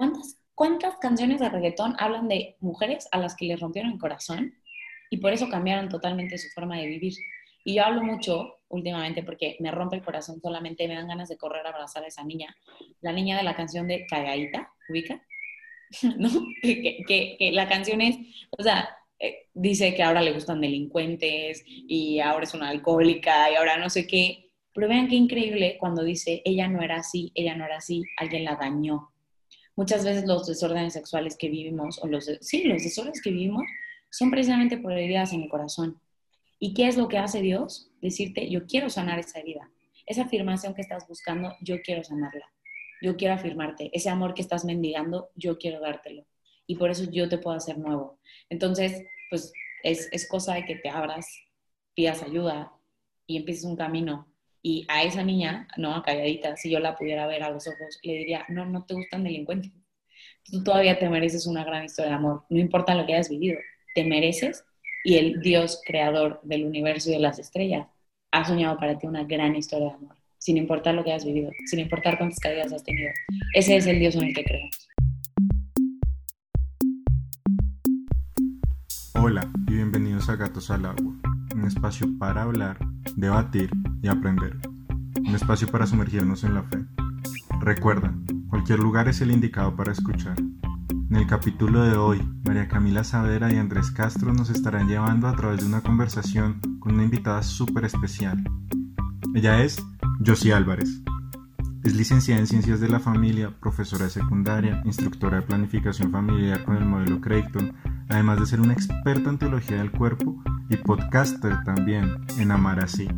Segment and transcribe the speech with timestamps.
[0.00, 4.54] ¿cuántas, ¿cuántas canciones de reggaetón hablan de mujeres a las que les rompieron el corazón
[5.10, 7.12] y por eso cambiaron totalmente su forma de vivir?
[7.66, 11.36] Y yo hablo mucho últimamente porque me rompe el corazón solamente, me dan ganas de
[11.36, 12.56] correr a abrazar a esa niña.
[13.02, 15.22] La niña de la canción de Cagadita, ¿ubica?
[16.16, 16.30] ¿No?
[16.62, 18.16] Que, que, que, la canción es,
[18.56, 18.88] o sea,
[19.18, 23.90] eh, dice que ahora le gustan delincuentes y ahora es una alcohólica y ahora no
[23.90, 24.50] sé qué.
[24.72, 28.44] Pero vean qué increíble cuando dice, ella no era así, ella no era así, alguien
[28.44, 29.10] la dañó.
[29.80, 33.62] Muchas veces los desórdenes sexuales que vivimos, o los, sí, los desórdenes que vivimos,
[34.10, 35.98] son precisamente por heridas en el corazón.
[36.58, 37.90] ¿Y qué es lo que hace Dios?
[38.02, 39.70] Decirte, yo quiero sanar esa herida.
[40.04, 42.44] Esa afirmación que estás buscando, yo quiero sanarla.
[43.00, 43.88] Yo quiero afirmarte.
[43.94, 46.26] Ese amor que estás mendigando, yo quiero dártelo.
[46.66, 48.18] Y por eso yo te puedo hacer nuevo.
[48.50, 49.50] Entonces, pues
[49.82, 51.26] es, es cosa de que te abras,
[51.94, 52.70] pidas ayuda
[53.26, 54.29] y empieces un camino
[54.62, 58.12] y a esa niña, no, calladita, si yo la pudiera ver a los ojos, le
[58.14, 59.72] diría, no, no te gustan delincuentes.
[60.44, 62.44] Tú todavía te mereces una gran historia de amor.
[62.50, 63.58] No importa lo que hayas vivido,
[63.94, 64.64] te mereces
[65.04, 67.86] y el Dios creador del universo y de las estrellas
[68.32, 71.50] ha soñado para ti una gran historia de amor, sin importar lo que hayas vivido,
[71.66, 73.10] sin importar cuántas caídas has tenido.
[73.54, 74.88] Ese es el Dios en el que creemos.
[79.14, 81.14] Hola y bienvenidos a Gatos al Agua,
[81.54, 82.78] un espacio para hablar
[83.16, 83.70] debatir
[84.02, 84.58] y aprender.
[85.16, 86.84] Un espacio para sumergirnos en la fe.
[87.60, 88.14] Recuerda,
[88.48, 90.36] cualquier lugar es el indicado para escuchar.
[91.10, 95.34] En el capítulo de hoy, María Camila Savera y Andrés Castro nos estarán llevando a
[95.34, 98.42] través de una conversación con una invitada súper especial.
[99.34, 99.84] Ella es
[100.24, 101.02] Josie Álvarez.
[101.82, 106.76] Es licenciada en Ciencias de la Familia, profesora de secundaria, instructora de planificación familiar con
[106.76, 107.72] el modelo Creighton,
[108.08, 113.08] además de ser una experta en teología del cuerpo y podcaster también en Amar Así.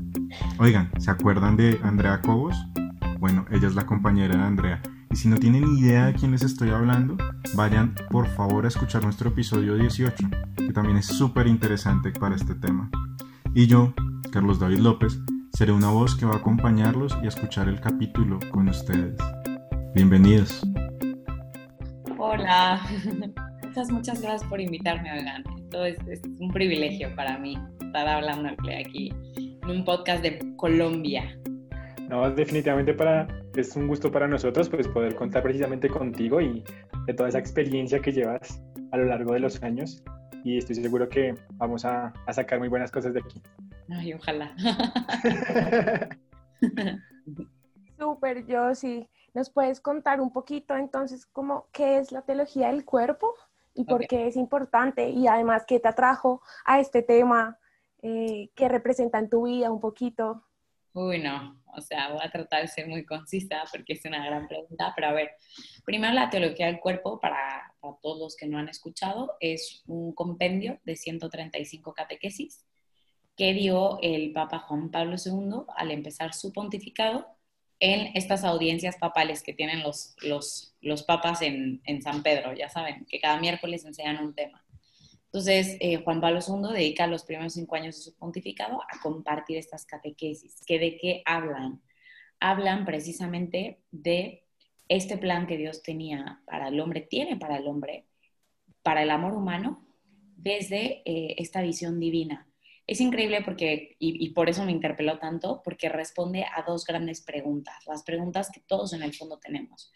[0.59, 2.57] Oigan, ¿se acuerdan de Andrea Cobos?
[3.19, 4.83] Bueno, ella es la compañera de Andrea.
[5.11, 7.17] Y si no tienen idea de quién les estoy hablando,
[7.55, 12.55] vayan por favor a escuchar nuestro episodio 18, que también es súper interesante para este
[12.55, 12.91] tema.
[13.55, 13.93] Y yo,
[14.33, 15.21] Carlos David López,
[15.53, 19.17] seré una voz que va a acompañarlos y a escuchar el capítulo con ustedes.
[19.95, 20.67] Bienvenidos.
[22.19, 22.81] Hola.
[23.63, 25.43] Muchas, muchas gracias por invitarme, oigan.
[25.57, 29.11] Esto es, es un privilegio para mí estar hablando aquí
[29.63, 31.39] en un podcast de Colombia.
[32.09, 36.65] No, definitivamente para, es un gusto para nosotros pues poder contar precisamente contigo y
[37.07, 40.03] de toda esa experiencia que llevas a lo largo de los años
[40.45, 43.41] y estoy seguro que vamos a, a sacar muy buenas cosas de aquí.
[43.91, 44.55] Ay, ojalá.
[47.99, 49.09] Súper, yo sí.
[49.33, 53.35] ¿Nos puedes contar un poquito entonces cómo, qué es la teología del cuerpo?
[53.75, 57.59] y por qué es importante y además qué te atrajo a este tema,
[58.03, 60.45] eh, qué representa en tu vida un poquito.
[60.95, 64.47] Uy, no, o sea, voy a tratar de ser muy concisa porque es una gran
[64.47, 65.31] pregunta, pero a ver,
[65.85, 70.13] primero la teología del cuerpo, para, para todos los que no han escuchado, es un
[70.13, 72.67] compendio de 135 catequesis
[73.37, 77.27] que dio el Papa Juan Pablo II al empezar su pontificado
[77.81, 82.69] en estas audiencias papales que tienen los, los, los papas en, en, San Pedro, ya
[82.69, 84.62] saben, que cada miércoles enseñan un tema.
[85.33, 89.57] Entonces, eh, Juan Pablo II dedica los primeros cinco años de su pontificado a compartir
[89.57, 90.57] estas catequesis.
[90.67, 91.81] ¿Que ¿De qué hablan?
[92.39, 94.45] Hablan precisamente de
[94.89, 98.07] este plan que Dios tenía para el hombre, tiene para el hombre,
[98.83, 99.87] para el amor humano,
[100.37, 102.53] desde eh, esta visión divina
[102.87, 107.77] es increíble porque, y, por eso me interpeló tanto, porque responde a dos grandes preguntas,
[107.87, 109.93] las preguntas que todos en el fondo tenemos.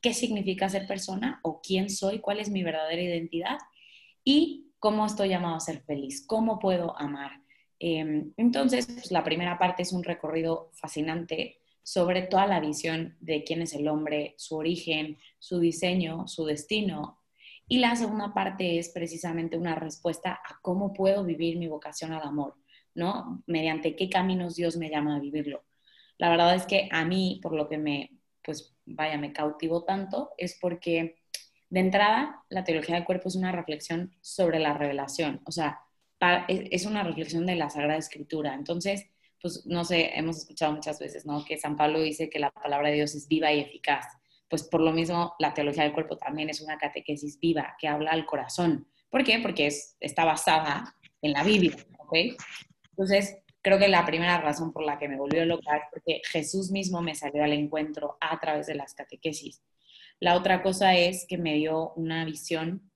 [0.00, 2.20] ¿Qué significa ser persona o quién soy?
[2.20, 3.58] ¿Cuál es mi verdadera identidad?
[4.24, 7.40] Y cómo estoy llamado a ser feliz, cómo puedo amar.
[7.78, 13.44] Em, entonces, pues, la primera parte es un recorrido fascinante sobre toda la visión de
[13.44, 17.20] quién es el hombre, su origen, su diseño, su destino,
[17.68, 22.22] y la segunda parte es precisamente una respuesta a cómo puedo vivir mi vocación al
[22.22, 22.56] amor,
[22.94, 23.44] ¿no?
[23.46, 25.62] Mediante qué caminos Dios me llama a vivirlo.
[26.18, 30.30] La verdad es que a mí, por lo que me, pues vaya, me cautivó tanto,
[30.36, 31.19] es porque
[31.70, 35.80] de entrada la teología del cuerpo es una reflexión sobre la revelación, o sea,
[36.48, 38.52] es una reflexión de la Sagrada Escritura.
[38.52, 39.06] Entonces,
[39.40, 41.42] pues no sé, hemos escuchado muchas veces, ¿no?
[41.46, 44.04] Que San Pablo dice que la palabra de Dios es viva y eficaz
[44.50, 48.10] pues por lo mismo la teología del cuerpo también es una catequesis viva que habla
[48.10, 48.88] al corazón.
[49.08, 49.38] ¿Por qué?
[49.38, 52.36] Porque es, está basada en la Biblia, ¿ok?
[52.90, 56.72] Entonces, creo que la primera razón por la que me volvió loca es porque Jesús
[56.72, 59.62] mismo me salió al encuentro a través de las catequesis.
[60.20, 62.90] La otra cosa es que me dio una visión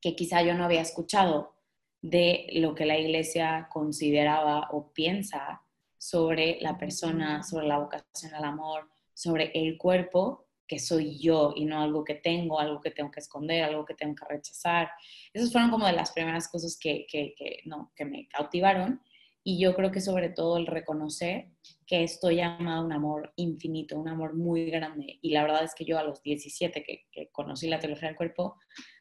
[0.00, 1.54] que quizá yo no había escuchado
[2.02, 5.62] de lo que la iglesia consideraba o piensa
[5.96, 11.64] sobre la persona, sobre la vocación al amor, sobre el cuerpo que soy yo y
[11.64, 14.90] no algo que tengo, algo que tengo que esconder, algo que tengo que rechazar.
[15.32, 19.00] Esas fueron como de las primeras cosas que, que, que, no, que me cautivaron.
[19.48, 21.50] Y yo creo que sobre todo el reconocer
[21.86, 25.20] que estoy llamado a un amor infinito, un amor muy grande.
[25.22, 28.16] Y la verdad es que yo a los 17 que, que conocí la teología del
[28.16, 28.58] cuerpo,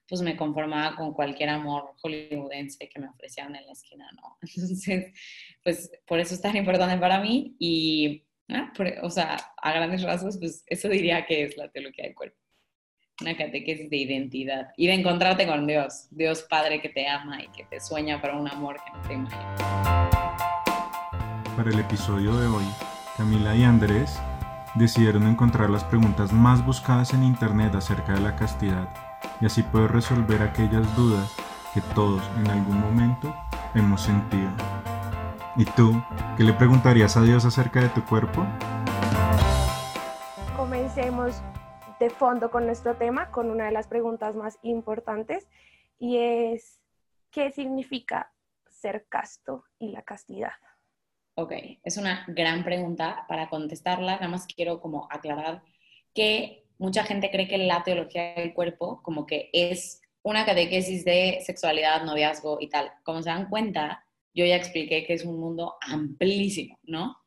[0.08, 4.38] pues me conformaba con cualquier amor hollywoodense que me ofrecieran en la esquina, ¿no?
[4.56, 5.14] Entonces,
[5.64, 8.72] pues por eso es tan importante para mí y, ah,
[9.02, 12.38] o sea, a grandes rasgos, pues eso diría que es la teología del cuerpo.
[13.20, 17.48] Una catequesis de identidad y de encontrarte con Dios, Dios Padre que te ama y
[17.48, 19.95] que te sueña para un amor que no te imaginas.
[21.56, 22.66] Para el episodio de hoy,
[23.16, 24.20] Camila y Andrés
[24.76, 28.90] decidieron encontrar las preguntas más buscadas en Internet acerca de la castidad
[29.40, 31.34] y así poder resolver aquellas dudas
[31.74, 33.34] que todos en algún momento
[33.74, 34.50] hemos sentido.
[35.56, 36.04] ¿Y tú,
[36.36, 38.46] qué le preguntarías a Dios acerca de tu cuerpo?
[40.58, 41.42] Comencemos
[42.02, 45.48] de fondo con nuestro tema, con una de las preguntas más importantes,
[46.00, 46.82] y es,
[47.32, 48.34] ¿qué significa
[48.68, 50.52] ser casto y la castidad?
[51.38, 51.52] Ok,
[51.84, 53.26] es una gran pregunta.
[53.28, 55.64] Para contestarla, nada más quiero como aclarar
[56.14, 61.40] que mucha gente cree que la teología del cuerpo como que es una catequesis de
[61.46, 62.90] sexualidad, noviazgo y tal.
[63.04, 67.18] Como se dan cuenta, yo ya expliqué que es un mundo amplísimo, ¿no?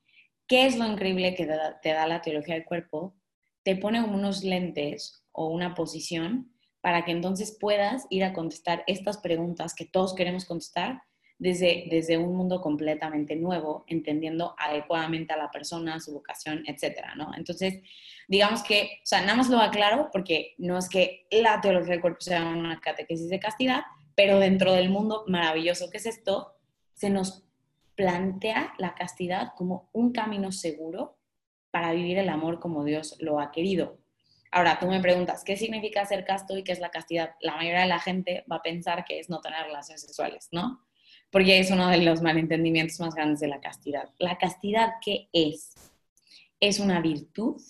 [0.46, 1.46] ¿Qué es lo increíble que
[1.82, 3.14] te da la teología del cuerpo?
[3.62, 6.50] Te pone unos lentes o una posición
[6.80, 11.02] para que entonces puedas ir a contestar estas preguntas que todos queremos contestar
[11.38, 17.30] desde, desde un mundo completamente nuevo, entendiendo adecuadamente a la persona, su vocación, etcétera, ¿no?
[17.36, 17.80] Entonces,
[18.26, 22.00] digamos que, o sea, nada más lo aclaro porque no es que la teología del
[22.00, 23.82] cuerpo sea una catequesis de castidad,
[24.14, 26.54] pero dentro del mundo maravilloso que es esto,
[26.94, 27.44] se nos
[27.94, 31.18] plantea la castidad como un camino seguro
[31.70, 33.98] para vivir el amor como Dios lo ha querido.
[34.50, 37.34] Ahora, tú me preguntas, ¿qué significa ser casto y qué es la castidad?
[37.40, 40.87] La mayoría de la gente va a pensar que es no tener relaciones sexuales, ¿no?
[41.30, 44.08] Porque es uno de los malentendimientos más grandes de la castidad.
[44.18, 45.74] La castidad, ¿qué es?
[46.60, 47.60] Es una virtud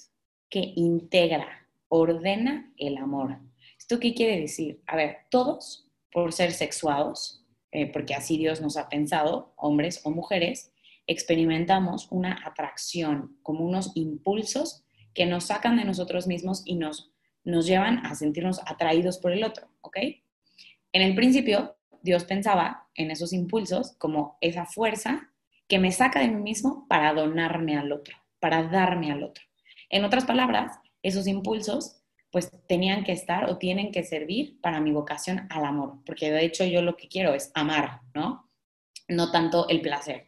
[0.48, 3.38] que integra, ordena el amor.
[3.78, 4.80] ¿Esto qué quiere decir?
[4.86, 10.10] A ver, todos, por ser sexuados, eh, porque así Dios nos ha pensado, hombres o
[10.10, 10.72] mujeres,
[11.06, 14.84] experimentamos una atracción, como unos impulsos
[15.14, 17.12] que nos sacan de nosotros mismos y nos,
[17.44, 19.96] nos llevan a sentirnos atraídos por el otro, ¿ok?
[20.92, 25.30] En el principio, Dios pensaba en esos impulsos como esa fuerza
[25.68, 29.44] que me saca de mí mismo para donarme al otro, para darme al otro.
[29.90, 34.92] En otras palabras, esos impulsos pues tenían que estar o tienen que servir para mi
[34.92, 38.50] vocación al amor, porque de hecho yo lo que quiero es amar, ¿no?
[39.08, 40.26] No tanto el placer.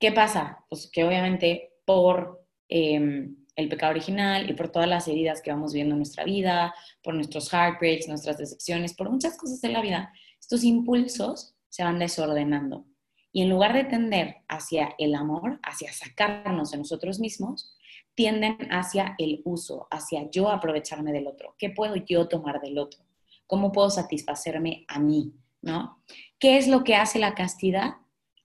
[0.00, 0.64] ¿Qué pasa?
[0.68, 5.72] Pues que obviamente por em, el pecado original y por todas las heridas que vamos
[5.72, 10.12] viendo en nuestra vida, por nuestros heartbreaks, nuestras decepciones, por muchas cosas de la vida,
[10.40, 12.86] estos impulsos se van desordenando.
[13.32, 17.76] Y en lugar de tender hacia el amor, hacia sacarnos de nosotros mismos,
[18.14, 21.54] tienden hacia el uso, hacia yo aprovecharme del otro.
[21.58, 23.04] ¿Qué puedo yo tomar del otro?
[23.46, 25.34] ¿Cómo puedo satisfacerme a mí?
[25.62, 26.02] ¿No?
[26.38, 27.94] ¿Qué es lo que hace la castidad?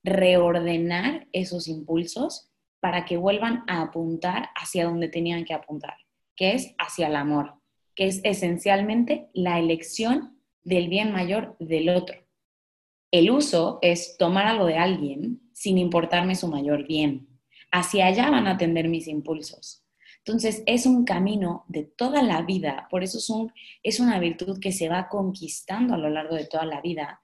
[0.02, 2.50] Reordenar esos impulsos
[2.80, 5.96] para que vuelvan a apuntar hacia donde tenían que apuntar,
[6.36, 7.54] que es hacia el amor,
[7.94, 10.33] que es esencialmente la elección
[10.64, 12.16] del bien mayor del otro.
[13.10, 17.28] El uso es tomar algo de alguien sin importarme su mayor bien.
[17.70, 19.84] Hacia allá van a tender mis impulsos.
[20.18, 23.52] Entonces es un camino de toda la vida, por eso es, un,
[23.82, 27.20] es una virtud que se va conquistando a lo largo de toda la vida,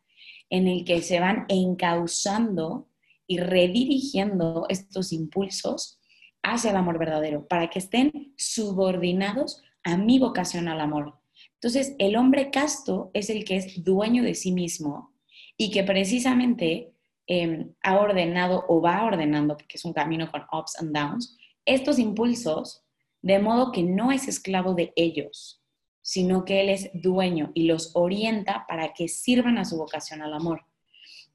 [0.51, 2.89] en el que se van encauzando
[3.27, 5.99] y redirigiendo estos impulsos
[6.43, 11.20] hacia el amor verdadero, para que estén subordinados a mi vocación al amor,
[11.63, 15.13] entonces, el hombre casto es el que es dueño de sí mismo
[15.59, 16.95] y que precisamente
[17.27, 21.37] em, ha ordenado o va ordenando, porque es un camino con ups and downs,
[21.67, 22.83] estos impulsos
[23.21, 25.63] de modo que no es esclavo de ellos,
[26.01, 30.33] sino que él es dueño y los orienta para que sirvan a su vocación al
[30.33, 30.65] amor.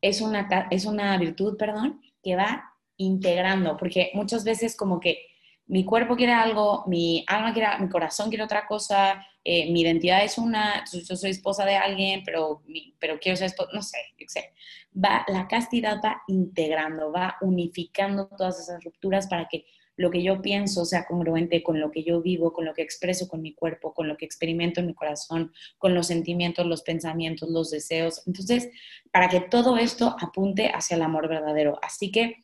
[0.01, 2.63] Es una, es una virtud, perdón, que va
[2.97, 5.19] integrando, porque muchas veces como que
[5.67, 10.23] mi cuerpo quiere algo, mi alma quiere, mi corazón quiere otra cosa, eh, mi identidad
[10.23, 12.63] es una, yo soy esposa de alguien, pero,
[12.99, 14.53] pero quiero ser esposa, no sé, yo sé.
[14.93, 19.65] Va, la castidad va integrando, va unificando todas esas rupturas para que
[19.97, 23.27] lo que yo pienso sea congruente con lo que yo vivo, con lo que expreso
[23.27, 27.49] con mi cuerpo, con lo que experimento en mi corazón, con los sentimientos, los pensamientos,
[27.49, 28.21] los deseos.
[28.27, 28.69] Entonces,
[29.11, 31.79] para que todo esto apunte hacia el amor verdadero.
[31.81, 32.43] Así que,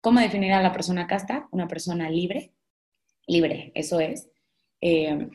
[0.00, 1.48] ¿cómo definir a la persona casta?
[1.52, 2.52] Una persona libre,
[3.28, 4.28] libre, eso es,
[4.80, 5.28] eh,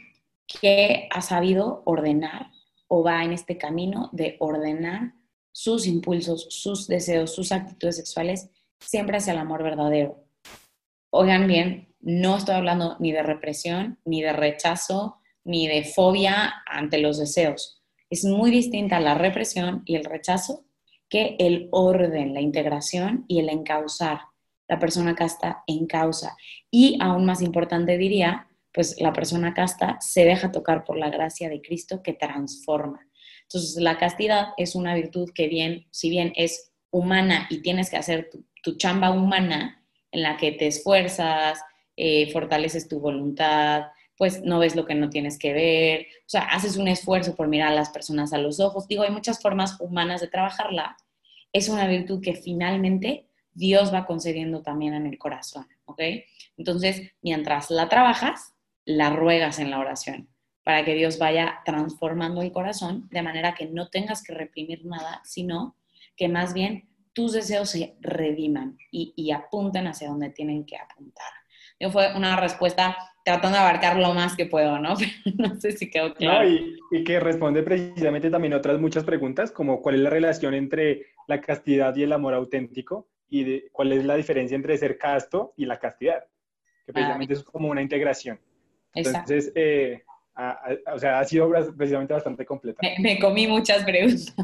[0.45, 2.51] que ha sabido ordenar
[2.87, 5.13] o va en este camino de ordenar
[5.51, 10.25] sus impulsos, sus deseos, sus actitudes sexuales siempre hacia el amor verdadero.
[11.11, 16.97] Oigan bien, no estoy hablando ni de represión, ni de rechazo, ni de fobia ante
[16.97, 17.81] los deseos.
[18.09, 20.65] Es muy distinta la represión y el rechazo
[21.09, 24.21] que el orden, la integración y el encauzar.
[24.67, 26.35] La persona casta encausa.
[26.71, 31.49] Y aún más importante diría, pues la persona casta se deja tocar por la gracia
[31.49, 33.07] de Cristo que transforma.
[33.43, 37.97] Entonces, la castidad es una virtud que bien, si bien es humana y tienes que
[37.97, 41.61] hacer tu, chamba humana en la que te esfuerzas,
[41.95, 46.41] eh, fortaleces tu voluntad, pues no ves lo que no tienes que ver, o sea,
[46.43, 48.87] haces un esfuerzo por mirar a las personas a los ojos.
[48.87, 50.95] Digo, hay muchas formas humanas de trabajarla.
[51.51, 56.01] Es una virtud que finalmente Dios va concediendo también en el corazón, ¿ok?
[56.57, 58.53] Entonces, mientras la trabajas,
[58.85, 60.29] la ruegas en la oración
[60.63, 65.21] para que Dios vaya transformando el corazón de manera que no tengas que reprimir nada,
[65.25, 65.75] sino
[66.15, 71.31] que más bien tus deseos se rediman y, y apunten hacia donde tienen que apuntar.
[71.79, 72.95] Yo fue una respuesta
[73.25, 74.95] tratando de abarcar lo más que puedo, ¿no?
[75.37, 76.47] no sé si quedó claro.
[76.47, 81.07] y, y, que responde precisamente también otras muchas preguntas, como cuál es la relación entre
[81.27, 85.65] la castidad y el amor auténtico y cuál es la diferencia entre ser casto y
[85.65, 86.23] la castidad,
[86.85, 88.39] que ah, precisamente es como una integración.
[88.93, 90.03] Entonces, eh,
[90.93, 92.79] o sea, ha sido precisamente bastante completa.
[92.99, 94.35] Me, comí muchas preguntas.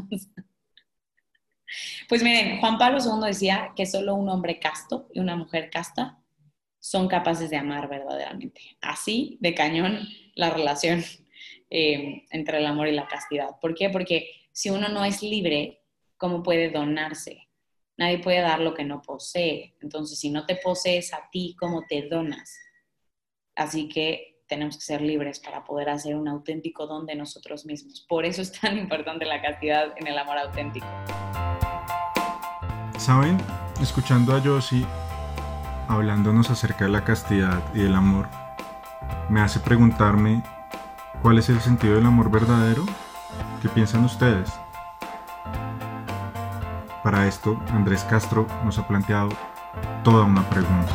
[2.08, 6.18] Pues miren, Juan Pablo II decía que solo un hombre casto y una mujer casta
[6.80, 8.76] son capaces de amar verdaderamente.
[8.80, 10.00] Así de cañón
[10.34, 11.04] la relación
[11.70, 13.50] eh, entre el amor y la castidad.
[13.60, 13.88] ¿Por qué?
[13.88, 15.82] Porque si uno no es libre,
[16.16, 17.49] ¿cómo puede donarse?
[18.00, 19.74] Nadie puede dar lo que no posee.
[19.82, 22.58] Entonces, si no te posees a ti, ¿cómo te donas?
[23.54, 28.06] Así que tenemos que ser libres para poder hacer un auténtico don de nosotros mismos.
[28.08, 30.86] Por eso es tan importante la castidad en el amor auténtico.
[32.96, 33.36] ¿Saben?
[33.82, 34.86] Escuchando a Josie
[35.86, 38.28] hablándonos acerca de la castidad y del amor,
[39.28, 40.42] me hace preguntarme
[41.20, 42.86] cuál es el sentido del amor verdadero.
[43.60, 44.50] ¿Qué piensan ustedes?
[47.02, 49.30] Para esto, Andrés Castro nos ha planteado
[50.04, 50.92] toda una pregunta.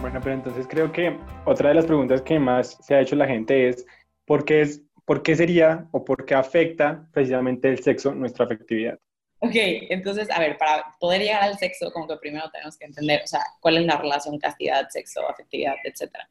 [0.00, 3.28] Bueno, pero entonces creo que otra de las preguntas que más se ha hecho la
[3.28, 3.86] gente es
[4.24, 8.98] ¿por qué, es, por qué sería o por qué afecta precisamente el sexo nuestra afectividad?
[9.38, 13.22] Ok, entonces, a ver, para poder llegar al sexo, como que primero tenemos que entender,
[13.22, 16.28] o sea, cuál es la relación castidad, sexo, afectividad, etcétera.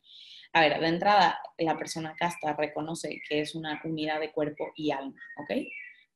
[0.52, 4.92] A ver, de entrada, la persona casta reconoce que es una unidad de cuerpo y
[4.92, 5.52] alma, ¿ok?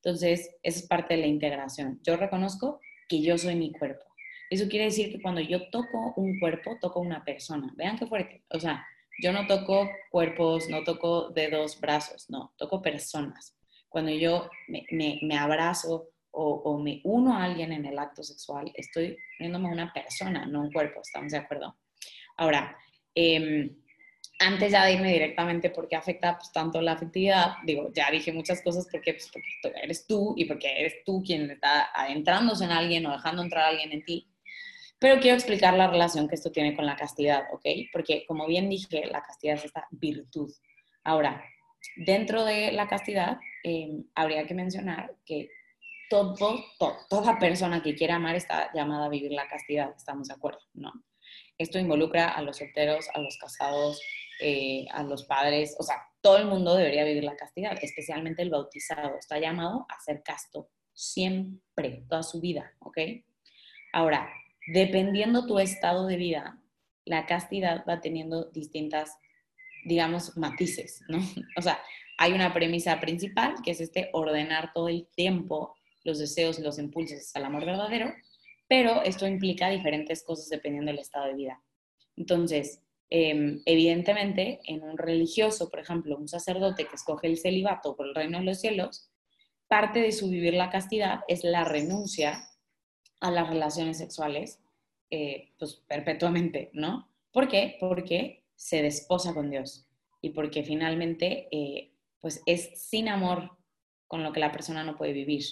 [0.04, 2.00] Entonces, esa es parte de la integración.
[2.04, 4.04] Yo reconozco que yo soy mi cuerpo.
[4.50, 7.72] Eso quiere decir que cuando yo toco un cuerpo, toco una persona.
[7.78, 8.44] Vean qué fuerte.
[8.50, 8.86] O sea,
[9.22, 13.56] yo no toco cuerpos, no toco dedos, brazos, no, toco personas.
[13.88, 19.70] Cuando yo me, abrazo o, me uno a alguien en el acto sexual, estoy viéndome
[19.72, 21.78] una persona, no un cuerpo, ¿estamos de acuerdo?
[22.38, 22.76] Ahora,
[23.14, 23.81] em,
[24.42, 28.34] antes ya de irme directamente por qué afecta pues, tanto la afectividad, digo, ya dije
[28.34, 32.72] muchas cosas porque, pues, porque eres tú y porque eres tú quien está adentrándose en
[32.72, 34.28] alguien o dejando entrar a alguien en ti.
[35.00, 37.66] Pero quiero explicar la relación que esto tiene con la castidad, ¿ok?
[37.92, 40.52] Porque como bien dije, la castidad es esta virtud.
[41.04, 41.44] Ahora,
[41.96, 45.50] dentro de la castidad, em, habría que mencionar que
[46.10, 50.60] toda persona que quiera amar está llamada a vivir la castidad, ¿estamos de acuerdo?
[50.74, 50.92] ¿No?
[51.58, 54.02] Esto involucra a los solteros, a los casados,
[54.40, 58.50] eh, a los padres, o sea, todo el mundo debería vivir la castidad, especialmente el
[58.50, 62.98] bautizado, está llamado a ser casto siempre, toda su vida, ¿ok?
[63.94, 64.32] Ahora,
[64.68, 66.60] dependiendo tu estado de vida,
[67.06, 69.18] la castidad va teniendo distintas,
[69.86, 71.20] digamos, matices, ¿no?
[71.58, 71.80] O sea,
[72.18, 76.80] hay una premisa principal, que es este ordenar todo el tiempo los deseos y los
[76.80, 78.14] impulsos al amor verdadero,
[78.72, 81.62] pero esto implica diferentes cosas dependiendo del estado de vida.
[82.16, 88.08] Entonces, em, evidentemente, en un religioso, por ejemplo, un sacerdote que escoge el celibato por
[88.08, 89.12] el reino de los cielos,
[89.68, 92.48] parte de su vivir la castidad es la renuncia
[93.20, 94.62] a las relaciones sexuales,
[95.10, 97.12] eh, pues perpetuamente, ¿no?
[97.34, 97.76] ¿Por qué?
[97.78, 99.86] Porque se desposa con Dios
[100.22, 103.52] y porque finalmente, eh, pues es sin amor
[104.08, 105.44] con lo que la persona no puede vivir,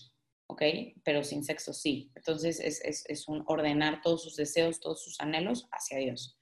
[0.49, 0.61] ¿ok?
[1.03, 2.11] Pero sin sexo sí.
[2.15, 6.37] Entonces es, es, es un ordenar todos sus deseos, todos sus anhelos hacia Dios.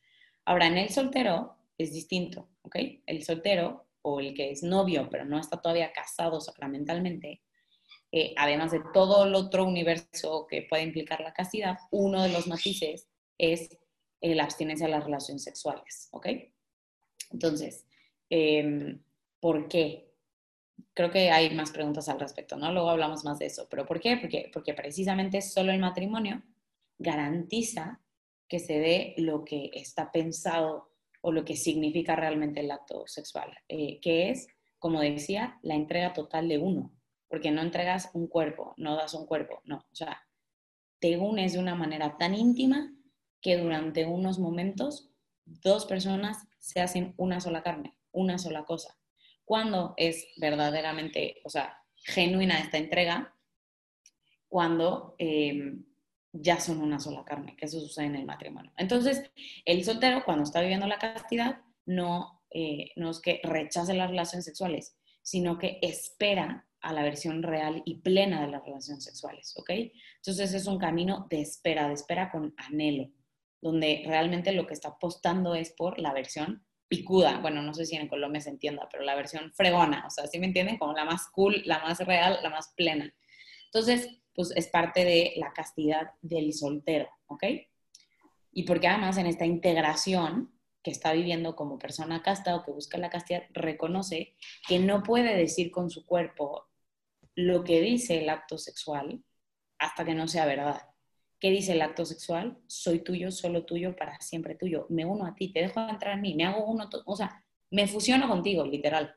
[0.46, 2.76] Ahora, en el soltero es distinto, ¿ok?
[3.06, 7.42] El soltero o el que es novio, pero no está todavía casado sacramentalmente,
[8.12, 12.48] eh, además de todo el otro universo que puede implicar la castidad, uno de los
[12.48, 13.78] matices es
[14.22, 16.28] eh, la abstinencia de las relaciones sexuales, ¿ok?
[17.32, 17.86] Entonces,
[18.30, 19.02] Em,
[19.40, 20.07] ¿Por qué?
[20.94, 22.72] Creo que hay más preguntas al respecto, ¿no?
[22.72, 23.68] Luego hablamos más de eso.
[23.70, 24.18] ¿Pero por qué?
[24.18, 26.44] Porque, porque precisamente solo el matrimonio
[26.98, 28.02] garantiza
[28.48, 30.92] que se dé lo que está pensado
[31.22, 34.48] o lo que significa realmente el acto sexual, eh, que es,
[34.80, 36.94] como decía, la entrega total de uno,
[37.28, 40.22] porque no entregas un cuerpo, no das un cuerpo, no, o sea,
[41.00, 42.94] te unes de una manera tan íntima
[43.42, 45.12] que durante unos momentos
[45.46, 48.98] dos personas se hacen una sola carne, una sola cosa.
[49.48, 53.34] Cuando es verdaderamente, o sea, genuina esta entrega,
[54.50, 55.86] cuando em,
[56.34, 58.74] ya son una sola carne, que eso sucede en el matrimonio.
[58.76, 59.32] Entonces,
[59.64, 64.44] el soltero cuando está viviendo la castidad no, eh, no es que rechace las relaciones
[64.44, 69.70] sexuales, sino que espera a la versión real y plena de las relaciones sexuales, ¿ok?
[70.18, 73.12] Entonces es un camino de espera, de espera con anhelo,
[73.62, 77.96] donde realmente lo que está apostando es por la versión picuda, bueno, no sé si
[77.96, 80.78] en Colombia se entienda, pero la versión fregona, o sea, ¿sí me entienden?
[80.78, 83.14] Como la más cool, la más real, la más plena.
[83.66, 87.44] Entonces, pues es parte de la castidad del soltero, ¿ok?
[88.52, 90.54] Y porque además en esta integración
[90.84, 94.36] que está viviendo como persona casta o que busca la castidad, reconoce
[94.68, 96.68] que no puede decir con su cuerpo
[97.36, 99.24] lo que dice el acto sexual
[99.80, 100.82] hasta que no sea verdad.
[101.40, 102.58] ¿Qué dice el acto sexual?
[102.68, 104.88] Soy tuyo, solo tuyo, para siempre tuyo.
[104.90, 107.88] Me uno a ti, te dejo entrar en mí, me hago uno, o sea, me
[107.88, 109.16] fusiono contigo, literal.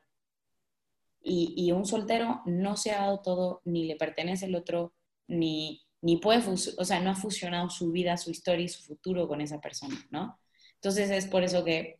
[1.23, 4.93] Y, y, un soltero no se ha dado todo, ni le pertenece el otro,
[5.27, 9.27] ni, ni puede, o sea, no ha fusionado su vida, su historia y su futuro
[9.27, 10.39] con esa persona, ¿no?
[10.75, 11.99] Entonces es por eso que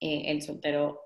[0.00, 1.05] eh, el soltero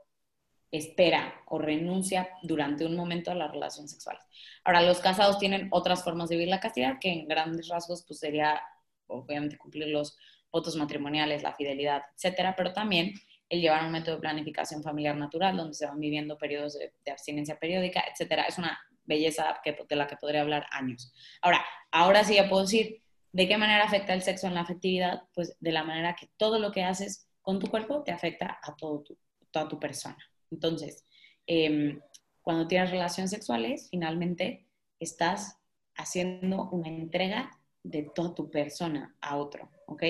[0.70, 4.22] espera o renuncia durante un momento a las relaciones sexuales.
[4.64, 8.20] Ahora, los casados tienen otras formas de vivir la castidad, que en grandes rasgos pues
[8.20, 8.60] sería,
[9.06, 10.16] obviamente, cumplir los
[10.52, 13.14] votos matrimoniales, la fidelidad, etcétera, pero también
[13.48, 17.10] el llevar un método de planificación familiar natural, donde se van viviendo periodos de, de
[17.10, 18.44] abstinencia periódica, etcétera.
[18.44, 21.12] Es una belleza que, de la que podría hablar años.
[21.42, 23.02] Ahora, ahora sí ya puedo decir
[23.32, 26.58] de qué manera afecta el sexo en la afectividad, pues de la manera que todo
[26.58, 29.18] lo que haces con tu cuerpo te afecta a todo tu,
[29.50, 30.18] toda tu persona.
[30.50, 31.04] Entonces,
[31.46, 32.00] em,
[32.42, 34.66] cuando tienes relaciones sexuales, finalmente
[34.98, 35.58] estás
[35.94, 37.50] haciendo una entrega
[37.82, 40.02] de toda tu persona a otro, ¿ok?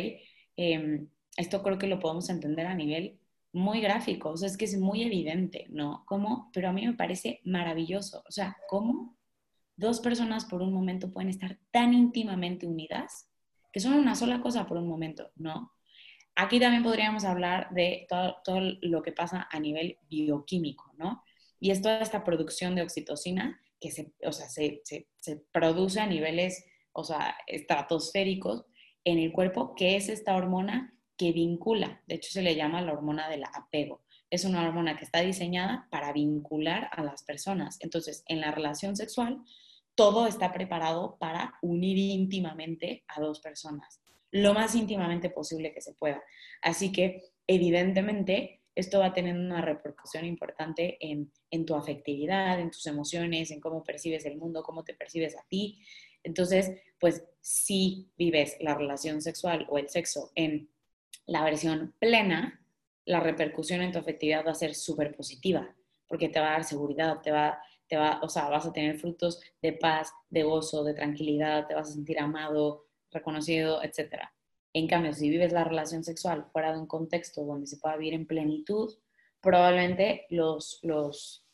[0.56, 3.18] Em, esto creo que lo podemos entender a nivel
[3.52, 6.04] muy gráfico, o sea, es que es muy evidente, ¿no?
[6.06, 6.50] ¿Cómo?
[6.52, 9.16] Pero a mí me parece maravilloso, o sea, ¿cómo
[9.76, 13.28] dos personas por un momento pueden estar tan íntimamente unidas
[13.72, 15.72] que son una sola cosa por un momento, ¿no?
[16.42, 21.22] Aquí también podríamos hablar de todo, lo que pasa a nivel bioquímico, ¿no?
[21.60, 26.00] Y es toda esta producción de oxitocina que se, o sea, se, se, se produce
[26.00, 28.64] a niveles, o sea, estratosféricos
[29.04, 32.94] en el cuerpo, que es esta hormona que vincula, de hecho se le llama la
[32.94, 34.00] hormona del apego.
[34.30, 37.76] Es una hormona que está diseñada para vincular a las personas.
[37.80, 39.42] Entonces, en la relación sexual,
[39.94, 44.00] todo está preparado para unir íntimamente a dos personas,
[44.30, 46.22] lo más íntimamente posible que se pueda.
[46.62, 52.86] Así que, evidentemente, esto va tener una repercusión importante en, en tu afectividad, en tus
[52.86, 55.82] emociones, en cómo percibes el mundo, cómo te percibes a ti.
[56.22, 60.70] Entonces, pues si vives la relación sexual o el sexo en
[61.26, 62.64] la versión plena,
[63.04, 65.74] la repercusión en tu afectividad va a ser súper positiva,
[66.06, 68.98] porque te va a dar seguridad, te va, te va, o sea, vas a tener
[68.98, 74.30] frutos de paz, de gozo, de tranquilidad, te vas a sentir amado, reconocido, etc.
[74.72, 78.14] En cambio, si vives la relación sexual fuera de un contexto donde se pueda vivir
[78.14, 78.94] en plenitud,
[79.40, 81.44] probablemente los, los,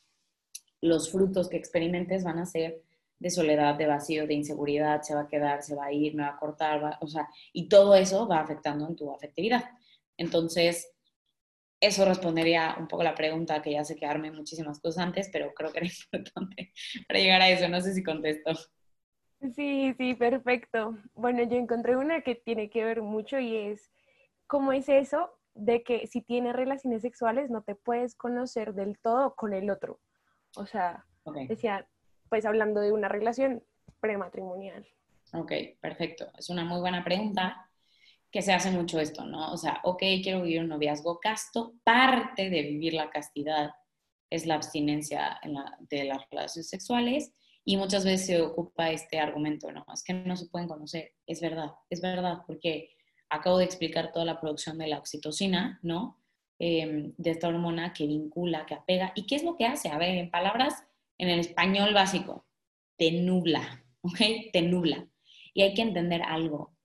[0.81, 2.83] los frutos que experimentes van a ser
[3.19, 6.23] de soledad, de vacío, de inseguridad, se va a quedar, se va a ir, me
[6.23, 9.65] va a cortar, o sea, y todo eso va afectando en tu afectividad.
[10.19, 10.93] Entonces,
[11.81, 15.53] eso respondería un poco la pregunta, que ya sé que arme muchísimas cosas antes, pero
[15.55, 16.73] creo que era importante
[17.07, 17.69] para llegar a eso.
[17.69, 18.53] No sé si contesto.
[19.55, 20.97] Sí, sí, perfecto.
[21.15, 23.91] Bueno, yo encontré una que tiene que ver mucho y es,
[24.47, 29.35] ¿cómo es eso de que si tienes relaciones sexuales no te puedes conocer del todo
[29.35, 30.01] con el otro?
[30.57, 31.05] O sea,
[31.49, 31.87] decía,
[32.29, 33.63] pues hablando de una relación
[34.01, 34.87] prematrimonial.
[35.33, 36.31] Ok, perfecto.
[36.39, 37.69] Es una muy buena pregunta
[38.31, 39.53] que se hace mucho esto, ¿no?
[39.53, 43.71] O sea, ok, quiero vivir un noviazgo casto, parte de vivir la castidad
[44.31, 45.41] es la abstinencia
[45.89, 47.33] de las relaciones sexuales
[47.69, 49.85] y muchas veces se ocupa este argumento, ¿no?
[49.93, 51.13] Es que no se pueden conocer.
[51.27, 52.91] Es verdad, es verdad, porque
[53.29, 56.23] acabo de explicar toda la producción de la oxitocina, ¿no?
[56.61, 59.13] Em, de esta hormona que vincula, que apega.
[59.17, 59.89] ¿Y qué es lo que hace?
[59.89, 60.85] A ver, en palabras
[61.19, 62.47] en el español básico,
[62.97, 64.21] te nubla, ¿ok?
[64.53, 65.09] Te nubla.
[65.53, 66.77] Y hay que entender algo.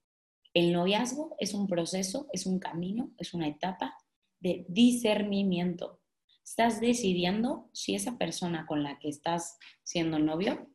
[0.52, 3.96] El noviazgo es un proceso, es un camino, es una etapa
[4.40, 6.00] de discernimiento.
[6.44, 10.71] estás decidiendo si esa persona con la que estás siendo novio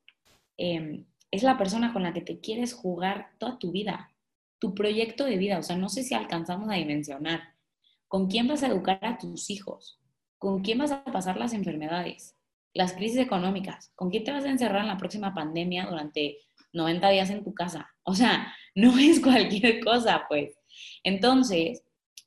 [0.56, 4.12] em, es la persona con la que te quieres jugar toda tu vida,
[4.58, 5.58] tu proyecto de vida.
[5.58, 7.54] O sea, no sé si alcanzamos a dimensionar
[8.08, 10.00] con quién vas a educar a tus hijos,
[10.38, 12.36] con quién vas a pasar las enfermedades,
[12.72, 16.38] las crisis económicas, con quién te vas a encerrar en la próxima pandemia durante
[16.72, 17.88] 90 días en tu casa.
[18.04, 20.58] O sea, no es cualquier cosa, pues.
[21.02, 21.82] Entonces,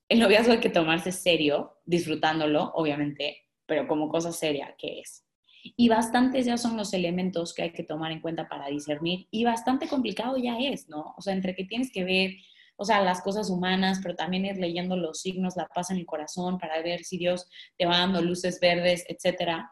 [0.09, 5.23] el noviazgo hay que tomarse serio, disfrutándolo, obviamente, pero como cosa seria que es.
[5.63, 9.43] Y bastantes ya son los elementos que hay que tomar en cuenta para discernir y
[9.43, 11.13] bastante complicado ya es, ¿no?
[11.17, 12.35] O sea, entre que tienes que ver,
[12.75, 16.05] o sea, las cosas humanas, pero también ir leyendo los signos, la paz en el
[16.05, 19.71] corazón para ver si Dios te va dando luces verdes, etcétera.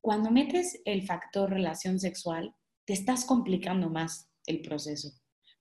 [0.00, 2.54] Cuando metes el factor relación sexual,
[2.84, 5.10] te estás complicando más el proceso.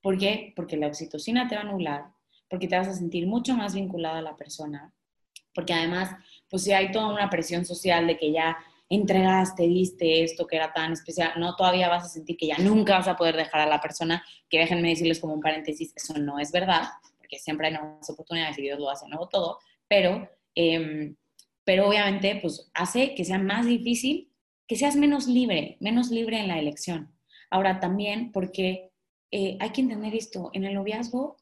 [0.02, 0.54] ¿Por qué?
[0.56, 2.06] Porque la oxitocina te va a anular,
[2.50, 4.94] porque te vas a sentir mucho más vinculada a la persona,
[5.54, 6.16] porque además,
[6.50, 8.58] pues si hay toda una presión social de que ya
[8.90, 12.98] entregaste, diste esto que era tan especial, no, todavía vas a sentir que ya nunca
[12.98, 16.40] vas a poder dejar a la persona, que déjenme decirles como un paréntesis, eso no
[16.40, 16.84] es verdad,
[17.18, 21.16] porque siempre hay nuevas oportunidades y Dios lo hace nuevo todo, pero, em,
[21.64, 24.32] pero obviamente pues hace que sea más difícil,
[24.68, 27.14] que seas menos libre, menos libre en la elección.
[27.50, 28.92] Ahora también porque
[29.32, 31.38] eh, hay que entender esto, en el noviazgo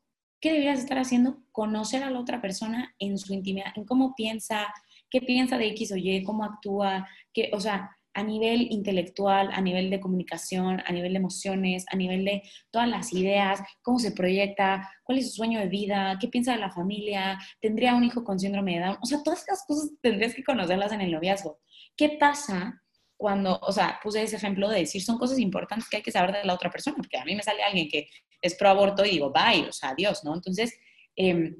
[0.45, 1.39] ¿qué deberías estar haciendo?
[1.51, 4.71] Conocer a la otra persona en su intimidad, en cómo piensa,
[5.09, 9.59] qué piensa de X o Y, cómo actúa, qué, o sea, a nivel intelectual, a
[9.59, 14.13] nivel de comunicación, a nivel de emociones, a nivel de todas las ideas, cómo se
[14.13, 18.23] proyecta, cuál es su sueño de vida, qué piensa de la familia, tendría un hijo
[18.23, 21.59] con síndrome de Down, o sea, todas esas cosas tendrías que conocerlas en el noviazgo.
[21.97, 22.81] ¿Qué pasa
[23.17, 26.33] cuando, o sea, puse ese ejemplo de decir, son cosas importantes que hay que saber
[26.33, 28.07] de la otra persona, porque a mí me sale alguien que
[28.41, 30.33] es pro aborto y digo, bye, o sea, adiós, ¿no?
[30.33, 30.73] Entonces,
[31.17, 31.53] eh,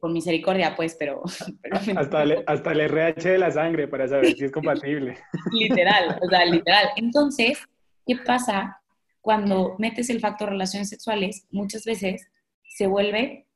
[0.00, 1.22] con misericordia, pues, pero...
[1.96, 5.18] hasta, el, hasta el RH de la sangre para saber si es compatible.
[5.52, 6.88] literal, o sea, literal.
[6.96, 7.58] Entonces,
[8.06, 8.80] ¿qué pasa
[9.20, 11.46] cuando metes el factor relaciones sexuales?
[11.50, 12.26] Muchas veces
[12.68, 13.46] se vuelve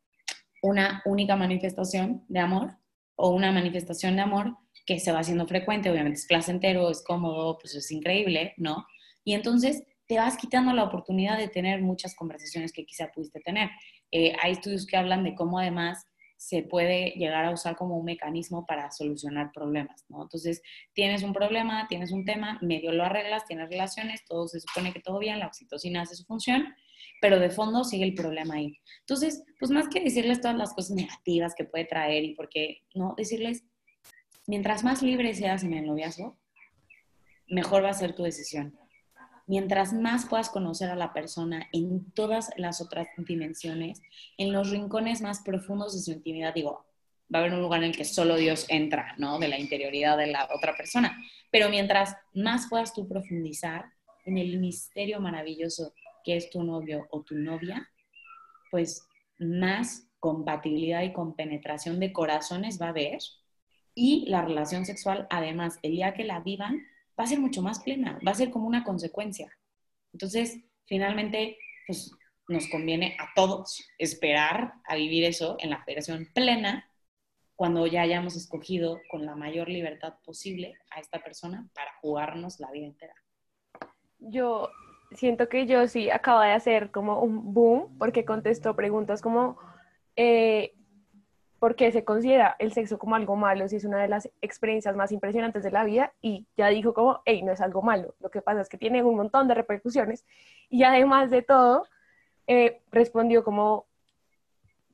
[0.62, 2.76] una única manifestación de amor
[3.16, 7.58] o una manifestación de amor que se va haciendo frecuente, obviamente es placentero, es cómodo,
[7.58, 8.86] pues es increíble, ¿no?
[9.24, 13.70] Y entonces te vas quitando la oportunidad de tener muchas conversaciones que quizá pudiste tener.
[14.10, 16.06] Eh, hay estudios que hablan de cómo además
[16.40, 20.22] se puede llegar a usar como un mecanismo para solucionar problemas, ¿no?
[20.22, 20.62] Entonces,
[20.94, 25.00] tienes un problema, tienes un tema, medio lo arreglas, tienes relaciones, todo se supone que
[25.00, 26.74] todo bien, la oxitocina hace su función,
[27.20, 28.78] pero de fondo sigue el problema ahí.
[29.00, 33.12] Entonces, pues más que decirles todas las cosas negativas que puede traer y porque, ¿no?
[33.18, 33.64] Decirles,
[34.46, 36.38] mientras más libre seas en el noviazgo,
[37.48, 38.79] mejor va a ser tu decisión.
[39.50, 44.00] Mientras más puedas conocer a la persona en todas las otras dimensiones,
[44.38, 46.86] en los rincones más profundos de su intimidad, digo,
[47.34, 49.40] va a haber un lugar en el que solo Dios entra, ¿no?
[49.40, 51.20] De la interioridad de la otra persona.
[51.50, 53.86] Pero mientras más puedas tú profundizar
[54.24, 57.90] en el misterio maravilloso que es tu novio o tu novia,
[58.70, 59.04] pues
[59.40, 63.18] más compatibilidad y compenetración de corazones va a haber
[63.96, 66.86] y la relación sexual, además, el día que la vivan,
[67.20, 69.54] va a ser mucho más plena, va a ser como una consecuencia.
[70.14, 72.10] Entonces, finalmente, pues
[72.48, 76.90] nos conviene a todos esperar a vivir eso en la federación plena
[77.54, 82.70] cuando ya hayamos escogido con la mayor libertad posible a esta persona para jugarnos la
[82.70, 83.14] vida entera.
[84.18, 84.70] Yo
[85.12, 89.58] siento que yo sí acaba de hacer como un boom porque contestó preguntas como
[90.16, 90.74] eh,
[91.60, 95.12] porque se considera el sexo como algo malo, si es una de las experiencias más
[95.12, 98.40] impresionantes de la vida y ya dijo como, hey, no es algo malo, lo que
[98.40, 100.24] pasa es que tiene un montón de repercusiones
[100.70, 101.86] y además de todo,
[102.46, 103.84] eh, respondió como,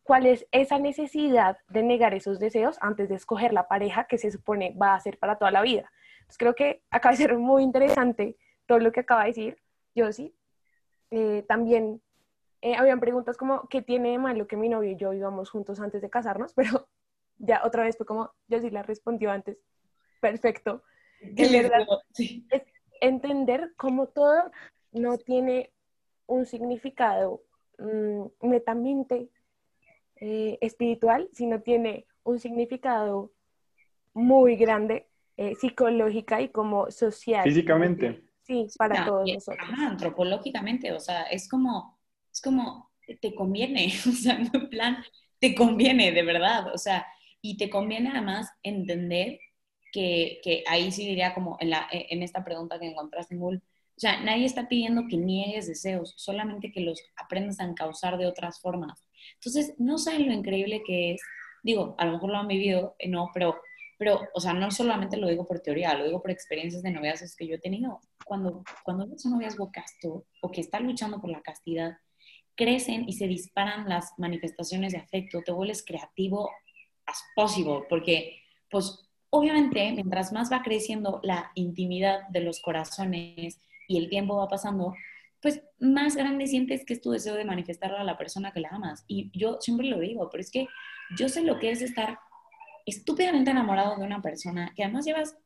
[0.03, 4.33] ¿cuál es esa necesidad de negar esos deseos antes de escoger la pareja que se
[4.33, 5.89] supone va a ser para toda la vida?
[6.19, 9.59] Entonces creo que acaba de ser muy interesante todo lo que acaba de decir,
[9.95, 10.35] yo sí.
[11.13, 12.03] Eh, también
[12.67, 15.79] eh, habían preguntas como, ¿qué tiene de malo que mi novio y yo íbamos juntos
[15.79, 16.53] antes de casarnos?
[16.57, 16.89] Pero
[17.39, 19.59] ya otra vez fue como, yo sí la respondió antes.
[20.21, 20.83] Perfecto.
[21.21, 21.87] En verdad,
[22.19, 22.63] es
[23.01, 24.51] entender cómo todo
[24.91, 25.71] no tiene
[26.27, 27.43] un significado
[27.79, 29.29] mm, netamente
[30.17, 33.31] eh, espiritual, sino tiene un significado
[34.13, 37.45] muy grande eh, psicológica y como social.
[37.45, 38.25] Físicamente.
[38.43, 39.69] Sí, para todos nosotros.
[39.79, 41.96] antropológicamente, o sea, es como
[42.37, 45.03] es como, te conviene, o sea, en plan,
[45.39, 47.07] te conviene, de verdad, o sea,
[47.41, 49.39] y te conviene además entender
[49.93, 53.61] que, que ahí sí diría como en, la, en esta pregunta que encontraste en Google,
[53.97, 58.27] o sea, nadie está pidiendo que niegues deseos, solamente que los aprendas a encauzar de
[58.27, 59.03] otras formas.
[59.37, 61.23] Entonces, no saben lo increíble que es,
[61.63, 63.57] digo, a lo mejor lo han vivido, eh, no, pero
[63.99, 67.35] pero, o sea, no solamente lo digo por teoría, lo digo por experiencias de noviazgos
[67.35, 68.01] que yo he tenido.
[68.27, 71.97] Cuando, cuando eres un noviazgo casto o que está luchando por la castidad,
[72.57, 76.51] crecen y se disparan las manifestaciones de afecto, te vuelves creativo
[77.07, 83.99] as possible, porque, pues, obviamente, mientras más va creciendo la intimidad de los corazones y
[83.99, 84.95] el tiempo va pasando,
[85.41, 88.71] pues más grande sientes que es tu deseo de manifestarlo a la persona que la
[88.71, 89.05] amas.
[89.07, 90.67] Y yo siempre lo digo, pero es que
[91.17, 92.19] yo sé lo que es estar
[92.85, 95.37] estúpidamente enamorado de una persona que además llevas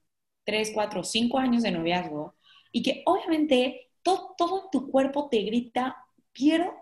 [0.45, 2.35] 3, 4, 5 años de noviazgo
[2.73, 5.97] y que obviamente todo, todo tu cuerpo te grita,
[6.33, 6.75] quiero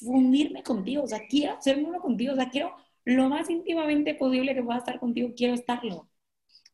[0.00, 4.54] fundirme contigo, o sea, quiero ser uno contigo, o sea, quiero lo más íntimamente posible
[4.54, 6.08] que pueda estar contigo, quiero estarlo.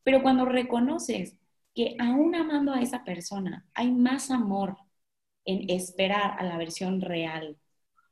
[0.03, 1.37] Pero cuando reconoces
[1.75, 4.77] que aún amando a esa persona hay más amor
[5.45, 7.59] en esperar a la versión real,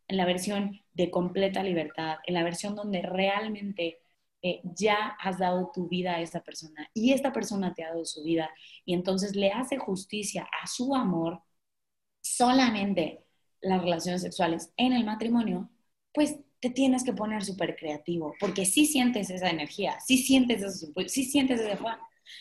[0.09, 3.99] en la versión de completa libertad, en la versión donde realmente
[4.43, 8.05] eh, ya has dado tu vida a esa persona y esta persona te ha dado
[8.05, 8.51] su vida
[8.85, 11.43] y entonces le hace justicia a su amor
[12.21, 13.26] solamente
[13.67, 15.71] las relaciones sexuales en el matrimonio,
[16.13, 20.87] pues te tienes que poner súper creativo, porque si sientes esa energía, si sientes eso,
[21.07, 21.79] si sientes ese.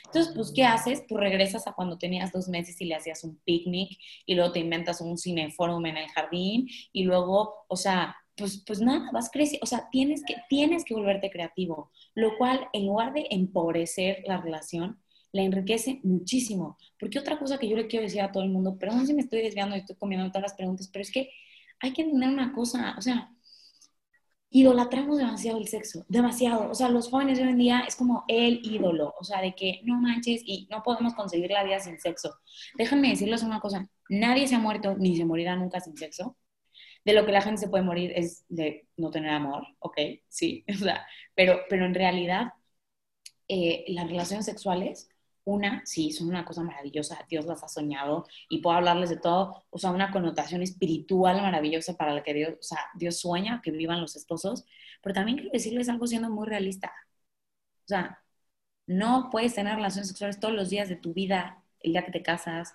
[0.06, 1.04] Entonces, pues, ¿qué haces?
[1.08, 4.60] Pues regresas a cuando tenías dos meses y le hacías un picnic y luego te
[4.60, 9.64] inventas un cineforum en el jardín y luego, o sea, pues, pues nada, vas creciendo,
[9.64, 14.42] o sea, tienes que, tienes que volverte creativo, lo cual en lugar de empobrecer la
[14.42, 15.00] relación,
[15.36, 16.78] la enriquece muchísimo.
[16.98, 19.22] Porque otra cosa que yo le quiero decir a todo el mundo, perdón si me
[19.22, 21.30] estoy desviando y estoy comiendo todas las preguntas, pero es que
[21.82, 23.30] hay que entender una cosa, o sea,
[24.50, 26.72] idolatramos demasiado el sexo, demasiado.
[26.72, 29.54] O sea, los jóvenes de hoy en día es como el ídolo, o sea, de
[29.56, 32.34] que no manches y no podemos conseguir la vida sin sexo.
[32.78, 36.38] Déjenme decirles una cosa, nadie se ha muerto ni se morirá nunca sin sexo.
[37.04, 39.98] De lo que la gente se puede morir es de no tener amor, ¿ok?
[40.30, 42.54] Sí, o sea, pero, pero en realidad
[43.50, 45.10] eh, las relaciones sexuales
[45.46, 49.64] una, sí, son una cosa maravillosa, Dios las ha soñado y puedo hablarles de todo,
[49.70, 53.72] o sea, una connotación espiritual maravillosa para la que Dios, o sea, Dios sueña que
[53.72, 54.66] vivan los esposos,
[55.02, 56.92] pero también quiero decirles algo siendo muy realista.
[57.86, 58.24] O sea,
[58.88, 62.24] no puedes tener relaciones sexuales todos los días de tu vida, el día que te
[62.24, 62.74] casas,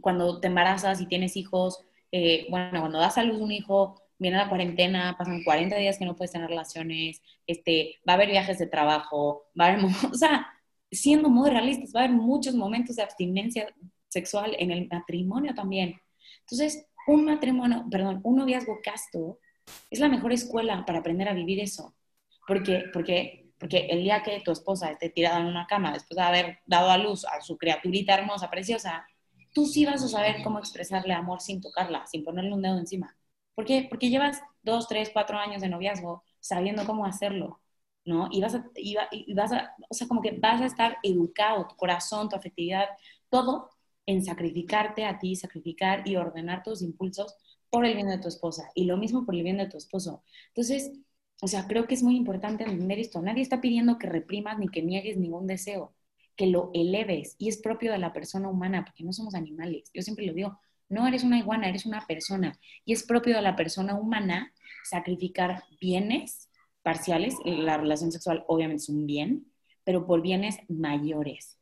[0.00, 4.36] cuando te embarazas y tienes hijos, eh, bueno, cuando das a luz un hijo, viene
[4.36, 8.58] la cuarentena, pasan 40 días que no puedes tener relaciones, este, va a haber viajes
[8.58, 10.46] de trabajo, va a haber, o sea,
[10.90, 13.74] siendo muy realistas, va a haber muchos momentos de abstinencia
[14.08, 16.00] sexual en el matrimonio también.
[16.40, 19.38] Entonces, un matrimonio, perdón, un noviazgo casto
[19.90, 21.94] es la mejor escuela para aprender a vivir eso.
[22.46, 26.22] Porque, porque, porque el día que tu esposa esté tirada en una cama después de
[26.22, 29.06] haber dado a luz a su criaturita hermosa, preciosa,
[29.54, 33.16] tú sí vas a saber cómo expresarle amor sin tocarla, sin ponerle un dedo encima.
[33.54, 33.86] ¿Por qué?
[33.88, 37.60] Porque llevas dos, tres, cuatro años de noviazgo sabiendo cómo hacerlo.
[38.04, 38.28] ¿No?
[38.30, 38.96] Y vas, a, y,
[39.34, 42.88] vas a, o sea, como que vas a estar educado, tu corazón, tu afectividad,
[43.28, 43.70] todo
[44.06, 47.34] en sacrificarte a ti, sacrificar y ordenar tus impulsos
[47.68, 50.24] por el bien de tu esposa y lo mismo por el bien de tu esposo.
[50.48, 50.92] Entonces,
[51.42, 53.22] o sea, creo que es muy importante entender esto.
[53.22, 55.94] Nadie está pidiendo que reprimas ni que niegues ningún deseo,
[56.36, 59.90] que lo eleves y es propio de la persona humana, porque no somos animales.
[59.94, 60.58] Yo siempre lo digo,
[60.88, 64.52] no eres una iguana, eres una persona y es propio de la persona humana
[64.84, 66.49] sacrificar bienes
[66.82, 69.52] parciales, la relación sexual obviamente es un bien,
[69.84, 71.58] pero por bienes mayores,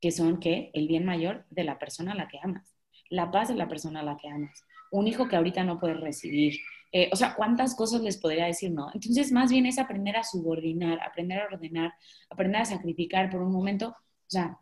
[0.00, 2.74] que son que el bien mayor de la persona a la que amas,
[3.08, 6.00] la paz de la persona a la que amas, un hijo que ahorita no puedes
[6.00, 6.58] recibir,
[6.92, 8.90] eh, o sea, cuántas cosas les podría decir, ¿no?
[8.92, 11.94] Entonces, más bien es aprender a subordinar, aprender a ordenar,
[12.28, 14.58] aprender a sacrificar por un momento, o sea,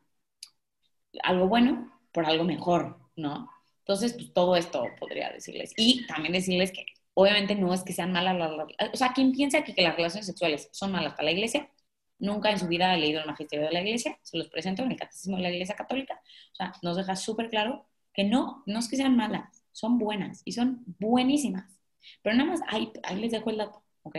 [1.22, 3.50] algo bueno por algo mejor, ¿no?
[3.80, 5.72] Entonces, pues todo esto podría decirles.
[5.76, 6.86] Y también decirles que
[7.20, 8.50] Obviamente no es que sean malas las...
[8.94, 11.70] O sea, quien piensa que, las relaciones sexuales son malas para la iglesia,
[12.18, 14.92] nunca en su vida ha leído el magisterio de la iglesia, se los presento en
[14.92, 16.18] el catecismo de la iglesia católica.
[16.52, 20.40] O sea, nos deja súper claro que no, no es que sean malas, son buenas
[20.46, 21.78] y son buenísimas.
[22.22, 24.16] Pero nada más, ahí, ahí les dejo el dato, ¿ok?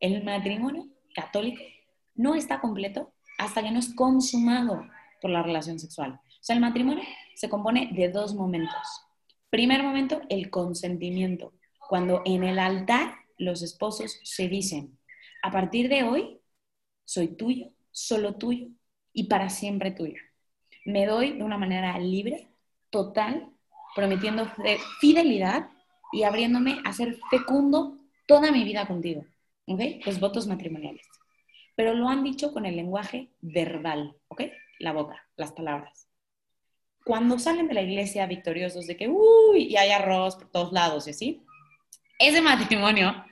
[0.00, 1.62] El matrimonio católico
[2.16, 4.84] no está completo hasta que no es consumado
[5.22, 6.14] por la relación sexual.
[6.14, 7.04] O sea, el matrimonio
[7.36, 9.06] se compone de dos momentos.
[9.48, 11.52] Primer momento, el consentimiento
[11.88, 14.98] cuando en el altar los esposos se dicen,
[15.42, 16.40] a partir de hoy
[17.04, 18.68] soy tuyo, solo tuyo
[19.12, 20.20] y para siempre tuyo.
[20.84, 22.48] Me doy de una manera libre,
[22.90, 23.50] total,
[23.94, 24.50] prometiendo
[25.00, 25.68] fidelidad
[26.12, 29.24] y abriéndome a ser fecundo toda mi vida contigo.
[29.66, 29.80] ¿Ok?
[30.04, 31.06] Los votos matrimoniales.
[31.74, 34.42] Pero lo han dicho con el lenguaje verbal, ¿ok?
[34.78, 36.08] La boca, las palabras.
[37.04, 41.06] Cuando salen de la iglesia victoriosos de que, uy, y hay arroz por todos lados
[41.06, 41.45] y así,
[42.18, 43.24] ese matrimonio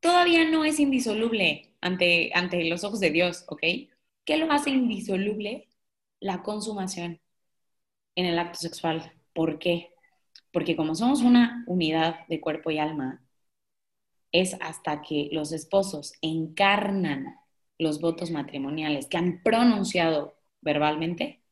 [0.00, 3.62] todavía no es indisoluble ante, ante los ojos de Dios, ¿ok?
[4.24, 5.68] ¿Qué lo hace indisoluble?
[6.20, 7.20] La consumación
[8.14, 9.12] en el acto sexual.
[9.34, 9.92] ¿Por qué?
[10.52, 13.22] Porque como somos una unidad de cuerpo y alma,
[14.32, 17.36] es hasta que los esposos encarnan
[17.78, 21.42] los votos matrimoniales que han pronunciado verbalmente,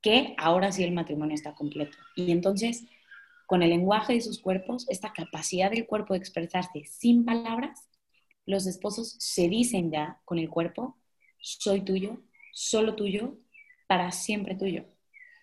[0.00, 1.96] que ahora sí el matrimonio está completo.
[2.16, 2.84] Y entonces,
[3.46, 7.88] con el lenguaje de sus cuerpos, esta capacidad del cuerpo de expresarse sin palabras,
[8.46, 10.96] los esposos se dicen ya con el cuerpo,
[11.38, 13.38] soy tuyo, solo tuyo,
[13.86, 14.84] para siempre tuyo.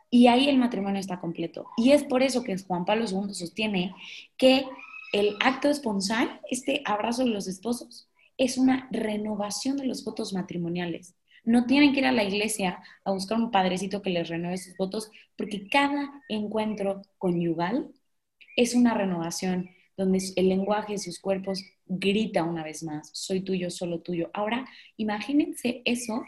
[0.09, 1.67] Y ahí el matrimonio está completo.
[1.77, 3.95] Y es por eso que Juan Pablo II sostiene
[4.37, 4.65] que
[5.13, 11.15] el acto esponsal, este abrazo de los esposos, es una renovación de los votos matrimoniales.
[11.43, 14.75] No tienen que ir a la iglesia a buscar un padrecito que les renueve sus
[14.77, 17.91] votos, porque cada encuentro conyugal
[18.55, 23.69] es una renovación donde el lenguaje de sus cuerpos grita una vez más, soy tuyo,
[23.69, 24.29] solo tuyo.
[24.33, 24.65] Ahora,
[24.97, 26.23] imagínense eso,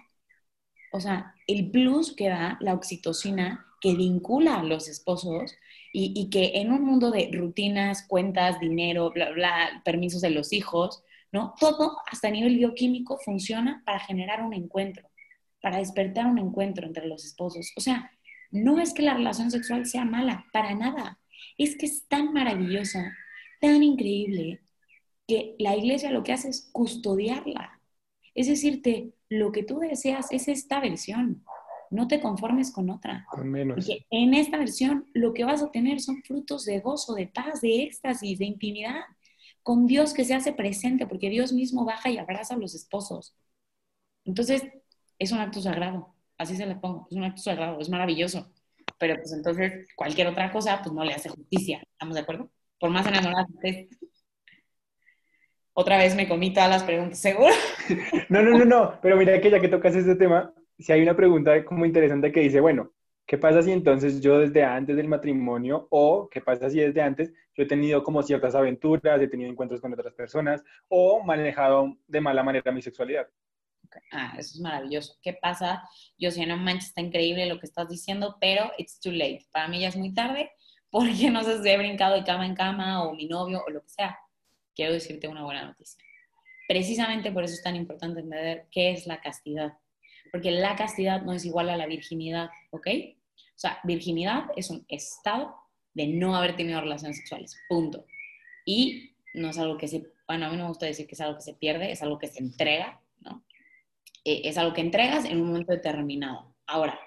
[0.91, 5.55] o sea, el plus que da la oxitocina que vincula a los esposos
[5.91, 10.53] y, y, que en un mundo de rutinas, cuentas, dinero, bla, bla, permisos de los
[10.53, 11.55] hijos, ¿no?
[11.59, 15.09] Todo hasta nivel bioquímico funciona para generar un encuentro,
[15.61, 17.73] para despertar un encuentro entre los esposos.
[17.75, 18.11] O sea,
[18.51, 21.19] no es que la relación sexual sea mala, para nada.
[21.57, 23.11] Es que es tan maravillosa,
[23.59, 24.61] tan increíble,
[25.27, 27.81] que la iglesia lo que hace es custodiarla.
[28.35, 31.43] Es decirte, lo que tú deseas es esta versión.
[31.89, 33.25] No te conformes con otra.
[33.31, 33.75] Con menos.
[33.75, 37.61] Porque en esta versión lo que vas a tener son frutos de gozo, de paz,
[37.61, 39.01] de éxtasis, de intimidad,
[39.63, 43.35] con Dios que se hace presente, porque Dios mismo baja y abraza a los esposos.
[44.25, 44.63] Entonces,
[45.19, 46.13] es un acto sagrado.
[46.37, 47.07] Así se le pongo.
[47.09, 48.51] Es un acto sagrado, es maravilloso.
[48.97, 51.81] Pero pues entonces, cualquier otra cosa, pues no le hace justicia.
[51.91, 52.49] ¿Estamos de acuerdo?
[52.79, 53.99] Por más enamorada que estés.
[55.73, 57.53] Otra vez me comí todas las preguntas, ¿seguro?
[58.29, 61.15] No, no, no, no, pero mira que ya que tocas este tema, si hay una
[61.15, 62.91] pregunta como interesante que dice, bueno,
[63.25, 67.31] ¿qué pasa si entonces yo desde antes del matrimonio o qué pasa si desde antes
[67.55, 72.21] yo he tenido como ciertas aventuras, he tenido encuentros con otras personas o manejado de
[72.21, 73.27] mala manera mi sexualidad?
[74.11, 75.17] Ah, eso es maravilloso.
[75.21, 75.83] ¿Qué pasa?
[76.17, 79.45] Yo sé, no manches, está increíble lo que estás diciendo, pero it's too late.
[79.51, 80.51] Para mí ya es muy tarde
[80.89, 83.81] porque no sé si he brincado de cama en cama o mi novio o lo
[83.81, 84.17] que sea
[84.75, 86.03] quiero decirte una buena noticia.
[86.67, 89.73] Precisamente por eso es tan importante entender qué es la castidad,
[90.33, 92.87] porque la castidad no es igual a la virginidad, ¿ok?
[92.87, 95.55] O sea, virginidad es un estado
[95.93, 98.07] de no haber tenido relaciones sexuales, punto.
[98.65, 101.21] Y no es algo que se, bueno, a mí no me gusta decir que es
[101.21, 103.45] algo que se pierde, es algo que se entrega, ¿no?
[104.25, 106.55] Eh, es algo que entregas en un momento determinado.
[106.65, 106.99] Ahora,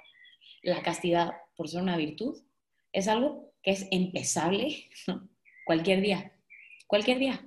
[0.63, 2.41] la castidad, por ser una virtud,
[2.93, 5.29] es algo que es empezable ¿no?
[5.65, 6.33] cualquier día,
[6.87, 7.45] cualquier día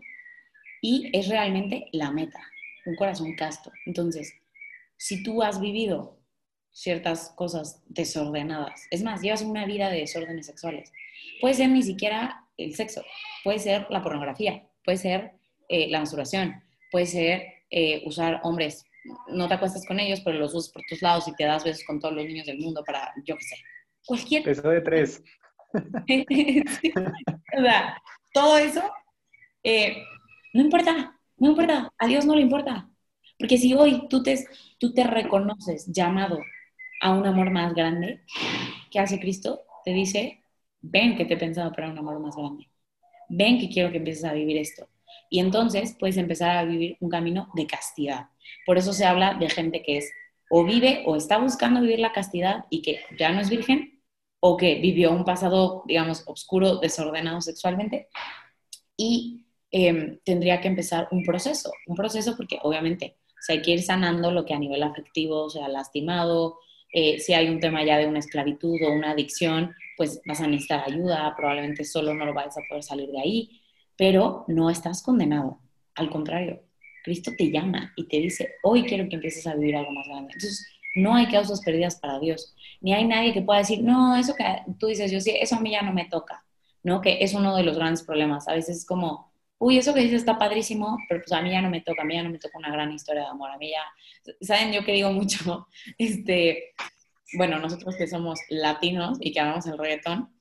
[0.81, 2.41] y es realmente la meta,
[2.85, 3.71] un corazón casto.
[3.85, 4.33] Entonces,
[4.99, 6.19] si tú has vivido
[6.71, 10.91] ciertas cosas desordenadas, es más, llevas una vida de desórdenes sexuales,
[11.39, 13.03] puede ser ni siquiera el sexo,
[13.43, 15.31] puede ser la pornografía, puede ser
[15.69, 18.85] eh, la menstruación, puede ser eh, usar hombres,
[19.29, 21.85] no te acuestas con ellos, pero los usas por tus lados y te das besos
[21.85, 23.55] con todos los niños del mundo para, yo qué sé,
[24.05, 24.47] cualquier...
[24.49, 25.23] Eso de tres.
[25.73, 28.01] o sea,
[28.33, 28.81] todo eso
[29.63, 30.03] eh,
[30.53, 32.88] no importa, no importa, a Dios no le importa.
[33.39, 34.45] Porque si hoy tú te,
[34.77, 36.39] tú te reconoces llamado
[37.01, 38.21] a un amor más grande,
[38.91, 39.61] ¿qué hace Cristo?
[39.85, 40.43] Te dice,
[40.81, 42.69] ven que te he pensado para un amor más grande.
[43.29, 44.89] Ven que quiero que empieces a vivir esto.
[45.29, 48.27] Y entonces puedes empezar a vivir un camino de castidad.
[48.65, 50.11] Por eso se habla de gente que es
[50.49, 54.01] o vive o está buscando vivir la castidad y que ya no es virgen,
[54.41, 58.07] o que vivió un pasado, digamos, oscuro, desordenado sexualmente,
[58.97, 63.81] y Em, tendría que empezar un proceso, un proceso porque obviamente se hay que ir
[63.81, 66.59] sanando lo que a nivel afectivo se ha lastimado,
[66.91, 70.47] eh, si hay un tema ya de una esclavitud o una adicción, pues vas a
[70.47, 73.61] necesitar ayuda, probablemente solo no lo vas a poder salir de ahí,
[73.95, 75.59] pero no estás condenado,
[75.95, 76.61] al contrario,
[77.03, 80.33] Cristo te llama y te dice, hoy quiero que empieces a vivir algo más grande.
[80.33, 84.35] Entonces, no hay causas perdidas para Dios, ni hay nadie que pueda decir, no, eso
[84.35, 84.43] que
[84.79, 86.43] tú dices, yo sí, eso a mí ya no me toca,
[86.83, 87.01] ¿no?
[87.01, 88.47] Que es uno de los grandes problemas.
[88.47, 89.28] A veces es como,
[89.59, 92.05] uy, eso que dices está padrísimo, pero pues a mí ya no me toca, a
[92.05, 94.83] mí ya no me toca una gran historia de amor, a mí ya, ¿saben yo
[94.83, 95.67] que digo mucho?
[95.97, 96.73] Este,
[97.33, 100.33] bueno, nosotros que somos latinos y que amamos el reggaetón,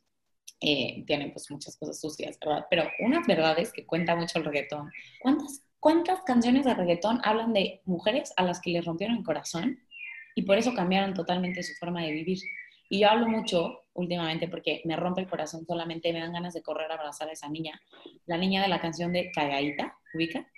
[0.60, 2.66] eh, tienen pues muchas cosas sucias, ¿verdad?
[2.70, 4.90] Pero unas verdades que cuenta mucho el reggaetón.
[5.20, 9.78] ¿Cuántas, ¿Cuántas canciones de reggaetón hablan de mujeres a las que les rompieron el corazón
[10.34, 12.38] y por eso cambiaron totalmente su forma de vivir?
[12.88, 16.62] Y yo hablo mucho últimamente porque me rompe el corazón solamente, me dan ganas de
[16.62, 17.80] correr a abrazar a esa niña.
[18.26, 20.48] La niña de la canción de Cagadita, ¿ubica?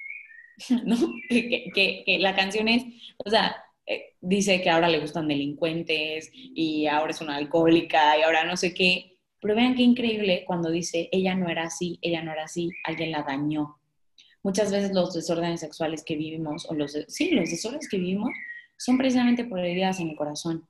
[0.85, 0.97] ¿No?
[1.29, 2.85] Que, que, que, la canción es,
[3.17, 3.57] o sea,
[3.87, 8.57] eh, dice que ahora le gustan delincuentes y ahora es una alcohólica y ahora no
[8.57, 9.19] sé qué.
[9.41, 13.11] Pero vean qué increíble cuando dice, ella no era así, ella no era así, alguien
[13.11, 13.79] la dañó.
[14.43, 18.31] Muchas veces los desórdenes sexuales que vivimos, o los, sí, los desórdenes que vivimos,
[18.77, 20.67] son precisamente por heridas en el corazón.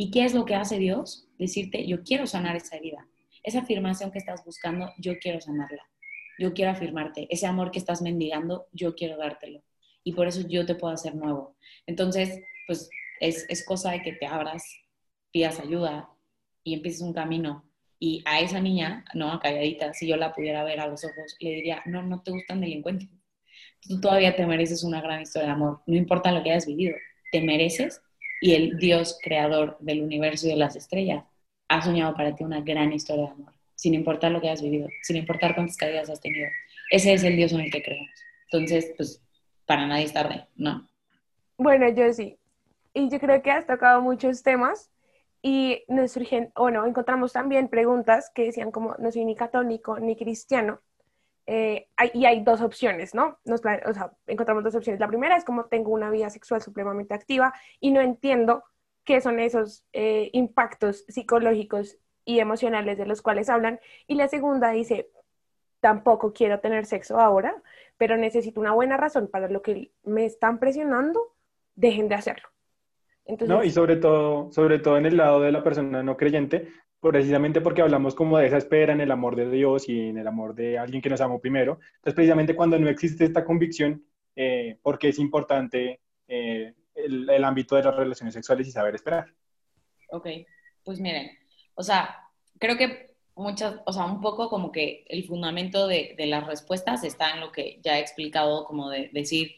[0.00, 1.28] ¿Y qué es lo que hace Dios?
[1.38, 3.06] Decirte, yo quiero sanar esa herida.
[3.42, 5.86] Esa afirmación que estás buscando, yo quiero sanarla.
[6.38, 7.26] Yo quiero afirmarte.
[7.28, 9.62] Ese amor que estás mendigando, yo quiero dártelo.
[10.02, 11.54] Y por eso yo te puedo hacer nuevo.
[11.86, 12.88] Entonces, pues
[13.20, 14.64] es, es cosa de que te abras,
[15.32, 16.08] pidas ayuda
[16.64, 20.80] y empieces un camino y a esa niña, no, calladita, si yo la pudiera ver
[20.80, 23.10] a los ojos, le diría, no, no te gustan delincuentes.
[23.82, 25.82] Tú todavía te mereces una gran historia de amor.
[25.86, 26.96] No importa lo que hayas vivido,
[27.32, 28.00] te mereces
[28.40, 31.24] y el Dios creador del universo y de las estrellas
[31.68, 34.88] ha soñado para ti una gran historia de amor, sin importar lo que hayas vivido,
[35.02, 36.48] sin importar cuántas caídas has tenido.
[36.90, 38.10] Ese es el Dios en el que creemos.
[38.50, 39.22] Entonces, pues,
[39.66, 40.88] para nadie es tarde, ¿no?
[41.56, 42.36] Bueno, yo sí.
[42.92, 44.90] Y yo creo que has tocado muchos temas
[45.42, 50.16] y nos surgen, bueno, encontramos también preguntas que decían como no soy ni católico ni
[50.16, 50.80] cristiano.
[51.52, 53.40] Eh, y hay dos opciones, ¿no?
[53.44, 55.00] Nos, o sea, encontramos dos opciones.
[55.00, 58.62] La primera es como tengo una vida sexual supremamente activa y no entiendo
[59.02, 63.80] qué son esos eh, impactos psicológicos y emocionales de los cuales hablan.
[64.06, 65.10] Y la segunda dice,
[65.80, 67.60] tampoco quiero tener sexo ahora,
[67.96, 71.34] pero necesito una buena razón para lo que me están presionando,
[71.74, 72.48] dejen de hacerlo.
[73.40, 76.68] No, y sobre todo, sobre todo en el lado de la persona no creyente,
[77.00, 80.26] precisamente porque hablamos como de esa espera en el amor de Dios y en el
[80.26, 81.78] amor de alguien que nos amó primero.
[81.96, 84.04] Entonces, precisamente cuando no existe esta convicción,
[84.36, 89.32] eh, porque es importante eh, el, ámbito de las relaciones sexuales y saber esperar.
[90.10, 90.28] Ok,
[90.84, 91.30] pues miren,
[91.74, 92.16] o sea,
[92.58, 97.02] creo que muchas, o sea, un poco como que el fundamento de, de las respuestas
[97.04, 99.52] está en lo que ya he explicado, como de decir,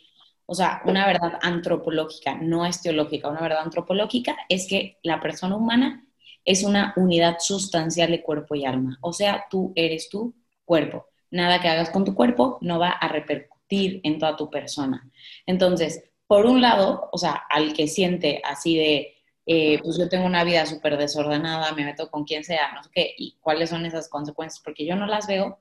[0.47, 5.57] o sea, una verdad antropológica, no es teológica, una verdad antropológica es que la persona
[5.57, 6.05] humana
[6.45, 8.99] es una unidad sustancial de cuerpo y alma.
[9.01, 10.35] O sea, tú eres tu
[10.65, 11.07] cuerpo.
[11.31, 15.11] Nada que hagas con tu cuerpo no va a repercutir en toda tu persona.
[15.47, 19.15] Entonces, por un lado, o sea, al que siente así de,
[19.47, 22.91] eh, pues yo tengo una vida súper desordenada, me meto con quien sea, no sé
[22.93, 25.59] qué, y cuáles son esas consecuencias, porque yo no las veo,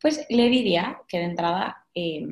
[0.00, 1.86] pues le diría que de entrada...
[1.94, 2.26] Eh,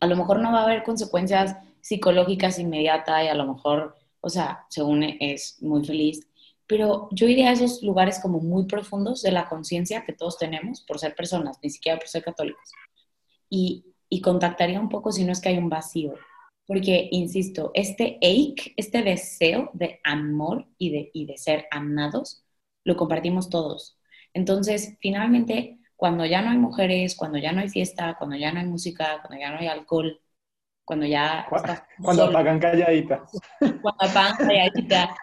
[0.00, 4.28] a lo mejor no va a haber consecuencias psicológicas inmediatas y a lo mejor, o
[4.28, 6.26] sea, según es muy feliz,
[6.70, 10.82] pero yo iría a esos lugares como muy profundos de la conciencia que todos tenemos
[10.82, 12.70] por ser personas, ni siquiera por ser católicos.
[13.48, 16.14] Y, y contactaría un poco si no es que hay un vacío,
[16.68, 22.44] porque, insisto, este ache, este deseo de amor y de, y de ser amados,
[22.84, 23.98] lo compartimos todos.
[24.32, 28.60] Entonces, finalmente, cuando ya no hay mujeres, cuando ya no hay fiesta, cuando ya no
[28.60, 30.20] hay música, cuando ya no hay alcohol,
[30.90, 31.46] cuando ya...
[32.02, 33.22] Cuando apagan calladita.
[33.60, 35.14] Cuando apagan calladita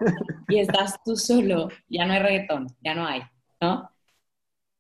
[0.48, 3.22] y estás tú solo, ya no hay reggaetón, ya no hay,
[3.60, 3.92] ¿no?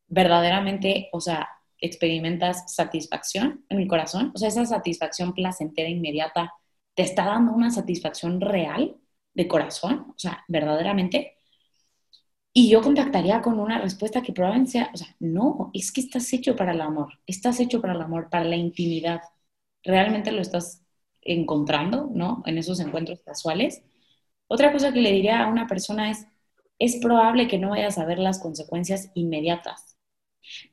[0.07, 6.53] Verdaderamente, o sea, experimentas satisfacción en el corazón, o sea, esa satisfacción placentera inmediata
[6.93, 8.95] te está dando una satisfacción real
[9.33, 11.35] de corazón, o sea, verdaderamente
[12.53, 16.31] y yo contactaría con una respuesta que probablemente sea, o sea, no, es que estás
[16.31, 19.19] hecho para el amor, estás hecho para el amor, para la intimidad.
[19.87, 20.83] Realmente lo estás
[21.21, 22.43] encontrando, ¿no?
[22.45, 23.83] En esos encuentros casuales.
[24.47, 26.27] Otra cosa que le diría a una persona es,
[26.77, 29.97] es probable que no vayas a ver las consecuencias inmediatas,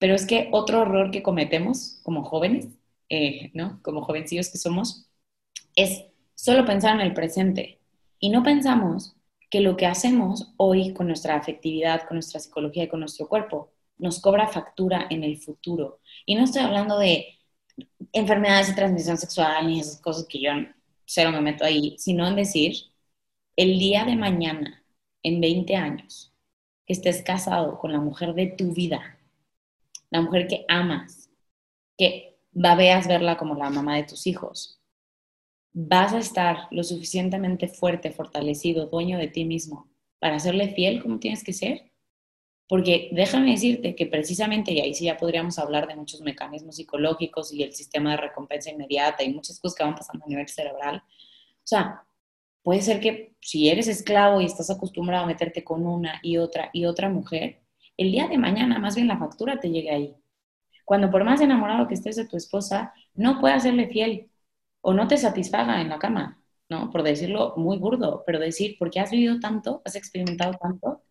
[0.00, 2.68] pero es que otro error que cometemos como jóvenes,
[3.08, 3.80] eh, ¿no?
[3.82, 5.08] Como jovencillos que somos,
[5.76, 7.78] es solo pensar en el presente
[8.18, 9.16] y no pensamos
[9.48, 13.70] que lo que hacemos hoy con nuestra afectividad, con nuestra psicología y con nuestro cuerpo
[13.98, 16.00] nos cobra factura en el futuro.
[16.26, 17.38] Y no estoy hablando de
[18.12, 20.50] enfermedades de transmisión sexual ni esas cosas que yo
[21.04, 22.74] cero me meto ahí, sino en decir,
[23.56, 24.84] el día de mañana,
[25.22, 26.32] en 20 años,
[26.86, 29.18] que estés casado con la mujer de tu vida,
[30.10, 31.30] la mujer que amas,
[31.96, 34.80] que babeas verla como la mamá de tus hijos,
[35.72, 39.88] vas a estar lo suficientemente fuerte, fortalecido, dueño de ti mismo
[40.20, 41.90] para serle fiel como tienes que ser?
[42.68, 47.52] Porque déjame decirte que precisamente, y ahí sí ya podríamos hablar de muchos mecanismos psicológicos
[47.52, 50.96] y el sistema de recompensa inmediata y muchas cosas que van pasando a nivel cerebral.
[50.96, 52.06] O sea,
[52.62, 56.70] puede ser que si eres esclavo y estás acostumbrado a meterte con una y otra
[56.72, 57.62] y otra mujer,
[57.96, 60.16] el día de mañana más bien la factura te llegue ahí.
[60.84, 64.30] Cuando por más enamorado que estés de tu esposa, no puedas serle fiel
[64.80, 66.90] o no te satisfaga en la cama, ¿no?
[66.90, 71.02] Por decirlo muy burdo, pero decir, porque has vivido tanto, has experimentado tanto,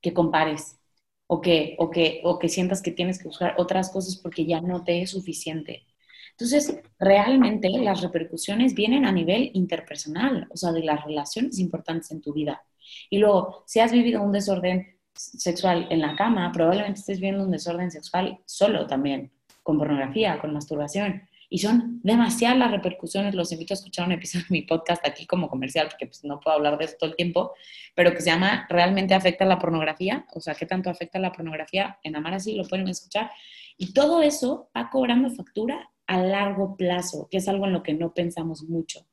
[0.00, 0.78] que compares
[1.26, 4.60] o que, o que, o que sientas que tienes que buscar otras cosas porque ya
[4.60, 5.86] no te es suficiente.
[6.32, 12.20] Entonces, realmente las repercusiones vienen a nivel interpersonal, o sea, de las relaciones importantes en
[12.20, 12.62] tu vida.
[13.08, 17.50] Y luego, si has vivido un desorden sexual en la cama, probablemente estés viendo un
[17.50, 21.22] desorden sexual solo también, con pornografía, con masturbación.
[21.48, 23.34] Y son demasiadas las repercusiones.
[23.34, 26.40] Los invito a escuchar un episodio de mi podcast aquí como comercial, porque pues, no
[26.40, 27.52] puedo hablar de eso todo el tiempo,
[27.94, 30.26] pero que se llama ¿Realmente afecta la pornografía?
[30.34, 31.98] O sea, ¿qué tanto afecta la pornografía?
[32.02, 33.30] En Amar así lo pueden escuchar.
[33.76, 37.94] Y todo eso va cobrando factura a largo plazo, que es algo en lo que
[37.94, 39.06] no pensamos mucho.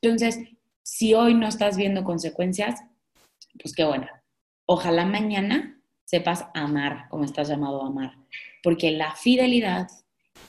[0.00, 0.38] Entonces,
[0.82, 2.82] si hoy no estás viendo consecuencias,
[3.60, 4.06] pues qué bueno.
[4.66, 8.16] Ojalá mañana sepas amar como estás llamado a amar,
[8.62, 9.88] porque la fidelidad,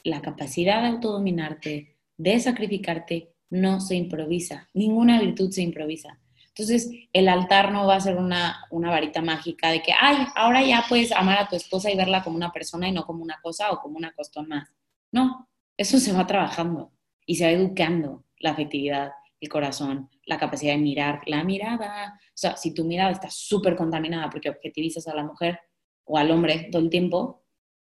[0.03, 6.19] la capacidad de autodominarte, de sacrificarte, no se improvisa, ninguna virtud se improvisa.
[6.49, 10.63] Entonces, el altar no va a ser una, una, varita mágica de que, ay, ahora
[10.63, 13.41] ya puedes amar a tu esposa y verla como una persona y no como una
[13.41, 14.69] cosa o como una costón más.
[15.11, 16.93] No, eso se va trabajando
[17.25, 19.11] y se va educando la afectividad,
[19.41, 22.19] el corazón, la capacidad de mirar, la mirada.
[22.27, 25.59] O sea, si tu mirada está súper contaminada porque objetivizas a la mujer
[26.05, 27.44] o al hombre todo el tiempo,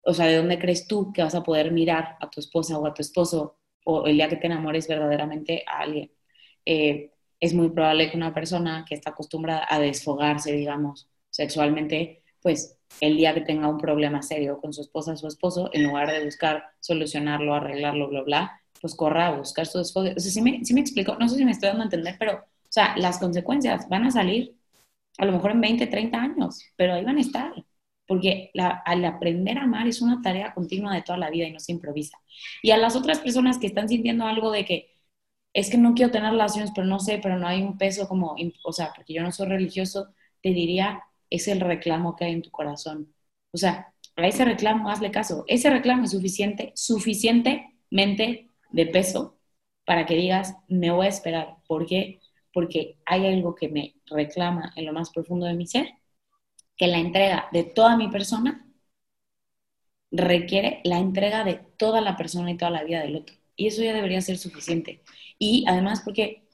[0.05, 2.85] o sea, ¿de dónde crees tú que vas a poder mirar a tu esposa o
[2.85, 6.11] a tu esposo o el día que te enamores verdaderamente a alguien?
[6.65, 12.77] Eh, es muy probable que una persona que está acostumbrada a desfogarse, digamos, sexualmente, pues
[13.01, 16.11] el día que tenga un problema serio con su esposa o su esposo, en lugar
[16.11, 20.13] de buscar solucionarlo, arreglarlo, bla, bla, pues corra a buscar su desfogue.
[20.15, 22.71] O sea, sí me, explico, no sé si me estoy dando a entender, pero, o
[22.71, 24.55] sea, las consecuencias van a salir
[25.17, 27.53] a lo mejor en 20, 30 años, pero ahí van a estar.
[28.07, 31.59] Porque al aprender a amar es una tarea continua de toda la vida y no
[31.59, 32.19] se improvisa.
[32.61, 34.95] Y a las otras personas que están sintiendo algo de que
[35.53, 38.35] es que no quiero tener relaciones, pero no sé, pero no hay un peso como,
[38.63, 42.41] o sea, porque yo no soy religioso, te diría, es el reclamo que hay en
[42.41, 43.13] tu corazón.
[43.51, 45.45] O sea, a ese reclamo hazle caso.
[45.47, 49.37] Ese reclamo es suficiente, suficientemente de peso
[49.85, 51.57] para que digas, me voy a esperar.
[51.67, 52.19] ¿Por qué?
[52.53, 55.87] Porque hay algo que me reclama en lo más profundo de mi ser,
[56.78, 58.65] que la entrega de toda mi persona
[60.11, 63.36] requiere la entrega de toda la persona y toda la vida del otro.
[63.55, 65.03] Y eso ya debería ser suficiente.
[65.39, 66.47] Y además porque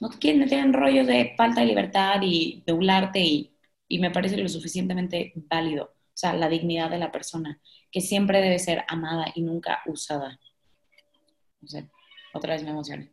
[0.00, 3.54] no te quieren meter en rollos de falta de libertad y doblarte y
[3.88, 5.84] y me parece lo suficientemente válido.
[5.84, 7.60] O sea, la dignidad de la persona,
[7.90, 10.38] que siempre debe ser amada y nunca usada.
[11.60, 11.88] No sé,
[12.32, 13.12] otra vez me emocioné.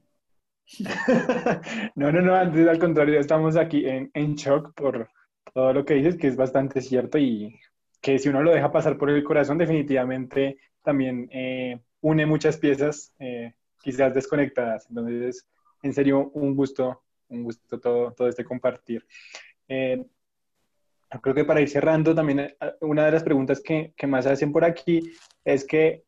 [1.95, 5.09] no, no, no, al contrario, estamos aquí en shock por
[5.53, 7.59] todo lo que dices, que es bastante cierto y
[8.01, 13.13] que si uno lo deja pasar por el corazón, definitivamente también eh, une muchas piezas,
[13.19, 14.87] eh, quizás desconectadas.
[14.89, 15.47] Entonces,
[15.83, 19.05] en serio, un gusto, un gusto todo, todo este compartir.
[19.67, 20.03] Eh,
[21.21, 24.63] creo que para ir cerrando, también una de las preguntas que, que más hacen por
[24.63, 25.01] aquí
[25.43, 26.03] es que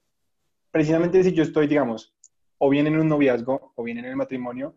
[0.72, 2.16] precisamente si yo estoy, digamos,
[2.58, 4.76] o bien en un noviazgo o bien en el matrimonio,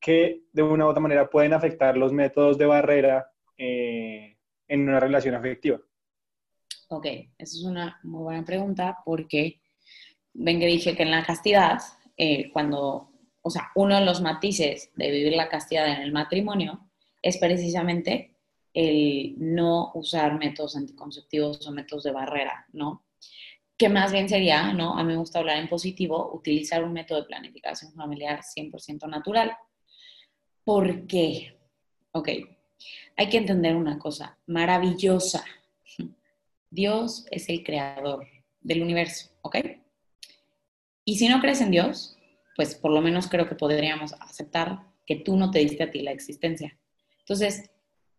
[0.00, 4.36] que de una u otra manera pueden afectar los métodos de barrera eh,
[4.68, 5.80] en una relación afectiva.
[6.88, 9.60] Ok, esa es una muy buena pregunta porque
[10.32, 11.80] ven que dije que en la castidad,
[12.16, 13.10] eh, cuando,
[13.42, 16.90] o sea, uno de los matices de vivir la castidad en el matrimonio
[17.22, 18.36] es precisamente
[18.72, 23.06] el no usar métodos anticonceptivos o métodos de barrera, ¿no?
[23.76, 24.98] Que más bien sería, ¿no?
[24.98, 29.56] A mí me gusta hablar en positivo, utilizar un método de planificación familiar 100% natural.
[30.62, 31.58] ¿Por qué?
[32.12, 32.28] Ok,
[33.16, 35.44] hay que entender una cosa maravillosa.
[36.70, 38.26] Dios es el creador
[38.60, 39.56] del universo, ¿ok?
[41.04, 42.16] Y si no crees en Dios,
[42.56, 46.00] pues por lo menos creo que podríamos aceptar que tú no te diste a ti
[46.02, 46.76] la existencia.
[47.20, 47.70] Entonces,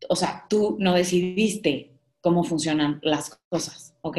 [0.10, 4.18] o sea, tú no decidiste cómo funcionan las cosas, ¿ok?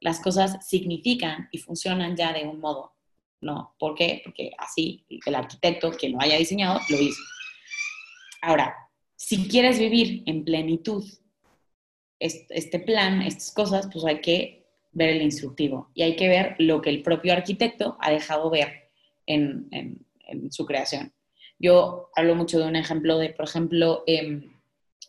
[0.00, 2.94] Las cosas significan y funcionan ya de un modo.
[3.40, 4.22] No, ¿por qué?
[4.24, 7.22] Porque así el arquitecto, que lo haya diseñado, lo hizo.
[8.42, 8.74] Ahora,
[9.20, 11.04] si quieres vivir en plenitud
[12.18, 16.80] este plan, estas cosas, pues hay que ver el instructivo y hay que ver lo
[16.80, 18.90] que el propio arquitecto ha dejado ver
[19.26, 19.68] en,
[20.50, 21.12] su creación.
[21.58, 24.54] Yo hablo mucho de un ejemplo de, por ejemplo, em,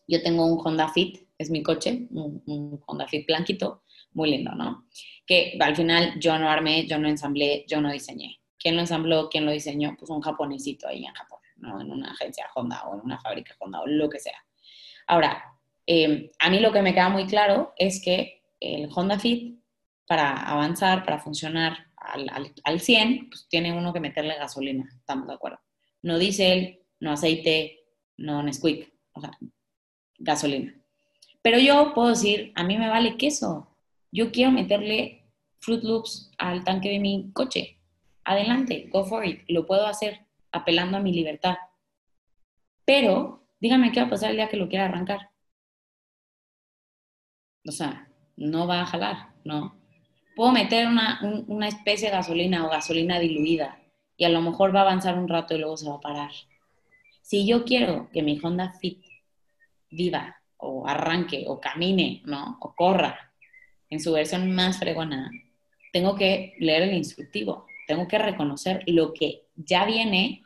[0.10, 4.88] yo tengo un Honda Fit, es mi coche, un, Honda Fit blanquito, muy lindo, ¿no?
[5.26, 8.42] Que al final yo no armé, yo no ensamblé, yo no diseñé.
[8.60, 9.30] ¿Quién lo ensambló?
[9.30, 9.96] ¿Quién lo diseñó?
[9.98, 11.31] Pues un japonesito ahí en Japón,
[11.64, 14.38] En una agencia Honda o en una fábrica Honda o lo que sea.
[15.08, 15.44] Ahora,
[15.86, 19.60] em, a mí lo que me queda muy claro es que el Honda Fit,
[20.08, 22.30] para avanzar, para funcionar al,
[22.64, 25.60] al, 100, pues tiene uno que meterle gasolina, estamos de acuerdo.
[26.02, 27.80] No diésel, no aceite,
[28.18, 28.92] no Nesquik.
[29.14, 29.32] O sea,
[30.18, 30.74] gasolina.
[31.42, 33.76] Pero yo puedo decir, a mí me vale queso.
[34.12, 35.22] Yo quiero meterle
[35.60, 37.78] Fruit Loops al tanque de mi coche.
[38.24, 41.56] adelante, go for it, lo puedo hacer apelando a mi libertad.
[42.86, 45.30] Pero díganme qué va a pasar el día que lo quiera arrancar.
[47.66, 49.78] O sea, no va a jalar, ¿no?
[50.36, 53.80] Puedo meter una, una especie de gasolina o gasolina diluida
[54.18, 56.32] y a lo mejor va a avanzar un rato y luego se va a parar.
[57.22, 59.04] Si yo quiero que mi Honda Fit
[59.90, 62.58] viva o arranque o camine, ¿no?
[62.62, 63.34] O corra
[63.90, 65.32] en su versión más fregona,
[65.92, 70.44] tengo que leer el instructivo, tengo que reconocer lo que ya viene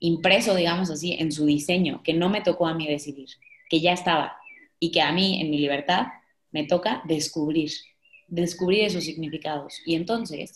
[0.00, 3.28] impreso, digamos así, en su diseño, que no me tocó a mí decidir,
[3.70, 4.36] que ya estaba
[4.78, 6.08] y que a mí, en mi libertad,
[6.50, 7.72] me toca descubrir,
[8.28, 9.80] descubrir esos significados.
[9.86, 10.54] Y entonces,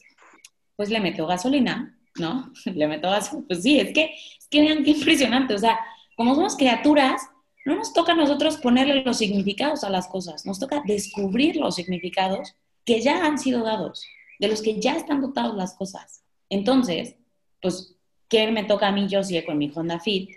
[0.77, 2.53] pues le meto gasolina, ¿no?
[2.65, 3.47] Le meto gasolina.
[3.49, 5.55] Pues sí, es que, es que vean qué impresionante.
[5.55, 5.79] O sea,
[6.17, 7.23] como somos criaturas,
[7.65, 11.75] no nos toca a nosotros ponerle los significados a las cosas, nos toca descubrir los
[11.75, 12.55] significados
[12.85, 14.05] que ya han sido dados,
[14.39, 16.23] de los que ya están dotados las cosas.
[16.49, 17.17] Entonces,
[17.61, 17.98] pues,
[18.29, 20.31] ¿qué me toca a mí, yo si con mi Honda Fit?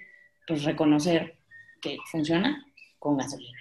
[0.47, 1.37] Pues reconocer
[1.81, 2.65] que funciona
[2.99, 3.57] con gasolina.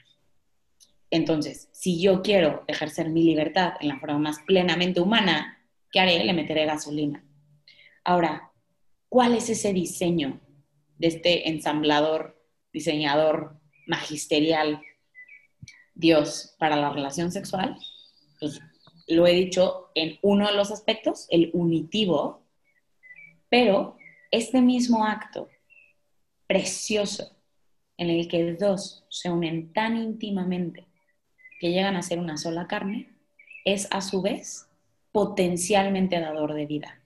[1.10, 5.58] Entonces, si yo quiero ejercer mi libertad en la forma más plenamente humana,
[5.90, 6.22] ¿qué haré?
[6.24, 7.24] Le meteré gasolina.
[8.04, 8.52] Ahora,
[9.08, 10.40] ¿cuál es ese diseño
[10.98, 12.40] de este ensamblador,
[12.72, 14.80] diseñador magisterial
[15.94, 17.76] Dios para la relación sexual?
[18.38, 18.60] Pues
[19.08, 22.46] lo he dicho en uno de los aspectos, el unitivo,
[23.48, 23.96] pero
[24.30, 25.48] este mismo acto
[26.46, 27.36] precioso
[27.96, 30.86] en el que dos se unen tan íntimamente
[31.60, 33.10] que llegan a ser una sola carne,
[33.64, 34.66] es a su vez
[35.12, 37.02] potencialmente dador de vida.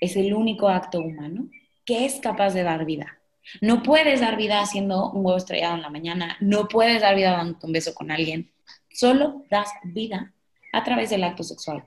[0.00, 1.48] Es el único acto humano
[1.84, 3.18] que es capaz de dar vida.
[3.60, 7.32] No puedes dar vida haciendo un huevo estrellado en la mañana, no puedes dar vida
[7.32, 8.50] dando un beso con alguien,
[8.90, 10.32] solo das vida
[10.72, 11.84] a través del acto sexual.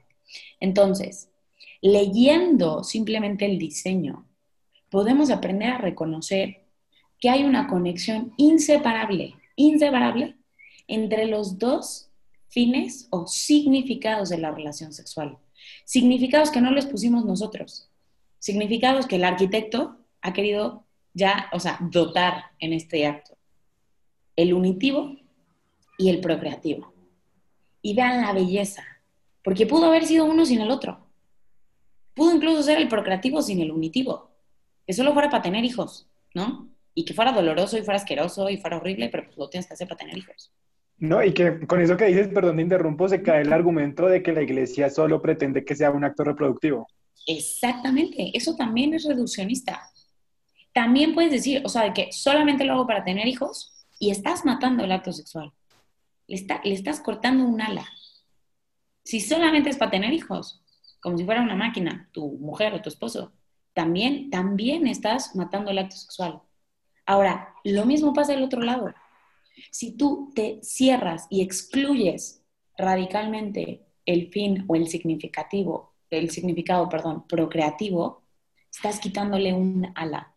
[0.59, 1.30] Entonces,
[1.82, 4.25] leyendo simplemente el diseño,
[4.89, 6.63] podemos aprender a reconocer
[7.19, 10.38] que hay una conexión inseparable, inseparable
[10.88, 12.09] entre los dos
[12.49, 15.38] fines o significados de la relación sexual.
[15.85, 17.89] Significados que no les pusimos nosotros.
[18.39, 23.38] Significados que el arquitecto ha querido ya, o sea, dotar en este acto.
[24.35, 25.15] El unitivo
[25.97, 26.93] y el procreativo.
[27.81, 28.83] Y vean la belleza,
[29.43, 31.07] porque pudo haber sido uno sin el otro.
[32.13, 34.26] Pudo incluso ser el procreativo sin el unitivo.
[34.88, 36.69] Que solo fuera para tener hijos, ¿no?
[36.95, 39.75] Y que fuera doloroso y fuera asqueroso y fuera horrible, pero pues lo tienes que
[39.75, 40.51] hacer para tener hijos.
[40.97, 44.23] No, y que con eso que dices, perdón te interrumpo, se cae el argumento de
[44.23, 46.88] que la iglesia solo pretende que sea un acto reproductivo.
[47.27, 49.91] Exactamente, eso también es reduccionista.
[50.73, 54.83] También puedes decir, o sea, que solamente lo hago para tener hijos y estás matando
[54.83, 55.51] el acto sexual.
[56.27, 57.85] Le, le estás cortando un ala.
[59.03, 60.63] Si solamente es para tener hijos,
[60.99, 63.33] como si fuera una máquina, tu mujer o tu esposo,
[63.78, 66.41] también, también estás matando el acto sexual.
[67.05, 68.91] Ahora, lo mismo pasa del otro lado
[69.71, 72.43] si tú te cierras y excluyes
[72.78, 78.23] radicalmente el fin o el significativo, el significado, perdón, procreativo,
[78.71, 80.34] estás quitándole un ala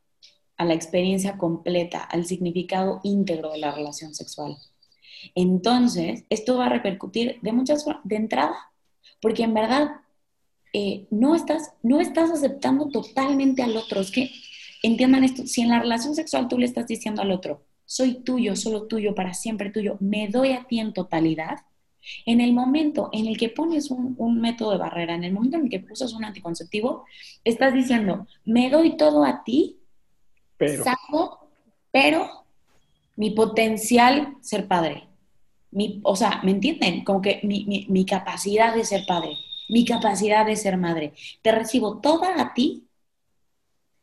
[0.57, 4.57] a la experiencia completa, al significado íntegro de la relación sexual.
[5.35, 8.57] Entonces, esto va a repercutir de muchas de entrada,
[9.21, 10.01] porque en verdad
[10.73, 14.01] eh, no, estás, no estás aceptando totalmente al otro.
[14.01, 14.31] Es que
[14.83, 18.55] entiendan esto, si en la relación sexual tú le estás diciendo al otro, soy tuyo,
[18.55, 21.59] solo tuyo, para siempre tuyo, me doy a ti en totalidad,
[22.25, 25.65] en el momento en el que pones un, método de barrera, en el momento en
[25.65, 27.05] el que usas un anticonceptivo,
[27.45, 29.81] estás diciendo, me doy todo a ti,
[30.57, 30.85] pero,
[31.91, 32.45] pero
[33.17, 35.09] mi potencial ser padre,
[35.73, 37.05] mi, o sea, ¿me entienden?
[37.05, 39.37] Como que mi, mi capacidad de ser padre,
[39.71, 41.13] mi capacidad de ser madre,
[41.43, 42.89] te recibo toda a ti,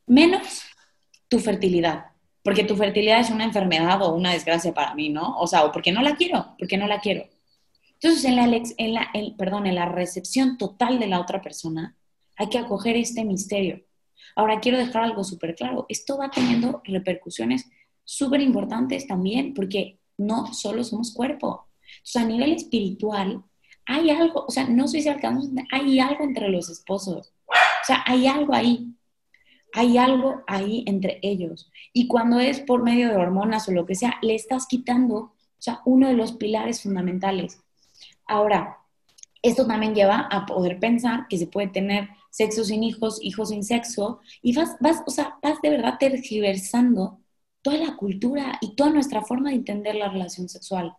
[0.06, 0.64] menos
[1.28, 5.38] tu fertilidad porque tu fertilidad es una enfermedad o una desgracia para mí, ¿no?
[5.38, 7.26] O sea, o porque no la quiero, porque no la quiero.
[7.96, 8.46] Entonces, en la,
[8.78, 11.98] en la, perdón, en la recepción total de la otra persona,
[12.38, 13.82] hay que acoger este misterio.
[14.34, 15.88] Ahora, quiero dejar algo súper claro.
[15.90, 17.66] Esto va teniendo repercusiones
[18.06, 21.68] súper importantes también, porque no solo somos cuerpo.
[21.98, 23.44] Entonces, a nivel espiritual,
[23.88, 27.34] hay algo, o sea, no sé si hay algo entre los esposos.
[27.48, 28.98] O sea, hay algo ahí
[29.74, 31.70] hay algo ahí entre ellos.
[31.94, 35.34] Y cuando es por medio de hormonas o lo que sea, le estás quitando, o
[35.60, 37.62] sea, uno de los pilares fundamentales.
[38.26, 38.78] Ahora,
[39.42, 43.64] esto también lleva a poder pensar que se puede tener sexo sin hijos, hijos sin
[43.64, 47.20] sexo, y vas, vas, o sea, vas de verdad tergiversando
[47.62, 50.96] toda la cultura y toda nuestra forma de entender la relación sexual.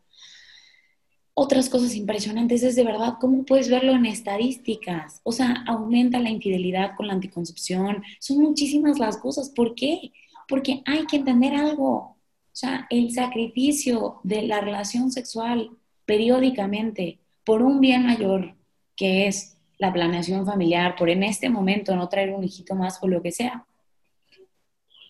[1.41, 5.21] Otras cosas impresionantes es de verdad cómo puedes verlo en estadísticas.
[5.23, 8.03] O sea, aumenta la infidelidad con la anticoncepción.
[8.19, 9.49] Son muchísimas las cosas.
[9.49, 10.11] ¿Por qué?
[10.49, 11.95] Porque hay que entender algo.
[11.95, 12.17] O
[12.51, 15.71] sea, el sacrificio de la relación sexual
[16.07, 18.57] periódicamente por un bien mayor,
[18.97, 23.07] que es la planeación familiar, por en este momento no traer un hijito más o
[23.07, 23.65] lo que sea,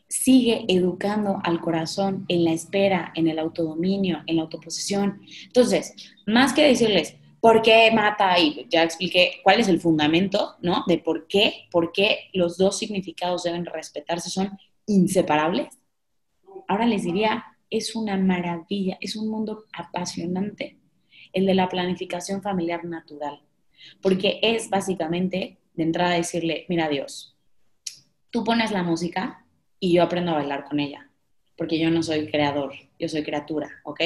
[0.09, 5.21] sigue educando al corazón en la espera, en el autodominio, en la autoposición.
[5.45, 5.95] Entonces,
[6.27, 8.39] más que decirles, ¿por qué mata?
[8.39, 10.85] Y ya expliqué cuál es el fundamento, ¿no?
[10.87, 15.69] De por qué, por qué los dos significados deben respetarse, son inseparables.
[16.67, 20.79] Ahora les diría, es una maravilla, es un mundo apasionante,
[21.33, 23.43] el de la planificación familiar natural,
[24.01, 27.37] porque es básicamente de entrada decirle, mira Dios,
[28.31, 29.47] tú pones la música,
[29.81, 31.11] y yo aprendo a bailar con ella,
[31.57, 34.01] porque yo no soy creador, yo soy criatura, ¿ok?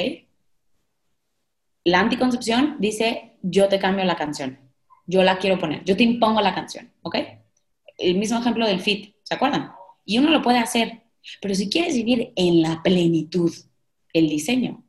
[1.83, 4.59] La anticoncepción dice, yo te cambio la canción,
[5.05, 7.17] yo la quiero poner, yo te impongo la canción, ¿ok?
[7.97, 9.71] El mismo ejemplo del fit, ¿se acuerdan?
[10.05, 11.01] Y uno lo puede hacer,
[11.41, 13.51] pero si quieres vivir en la plenitud,
[14.13, 14.83] el diseño,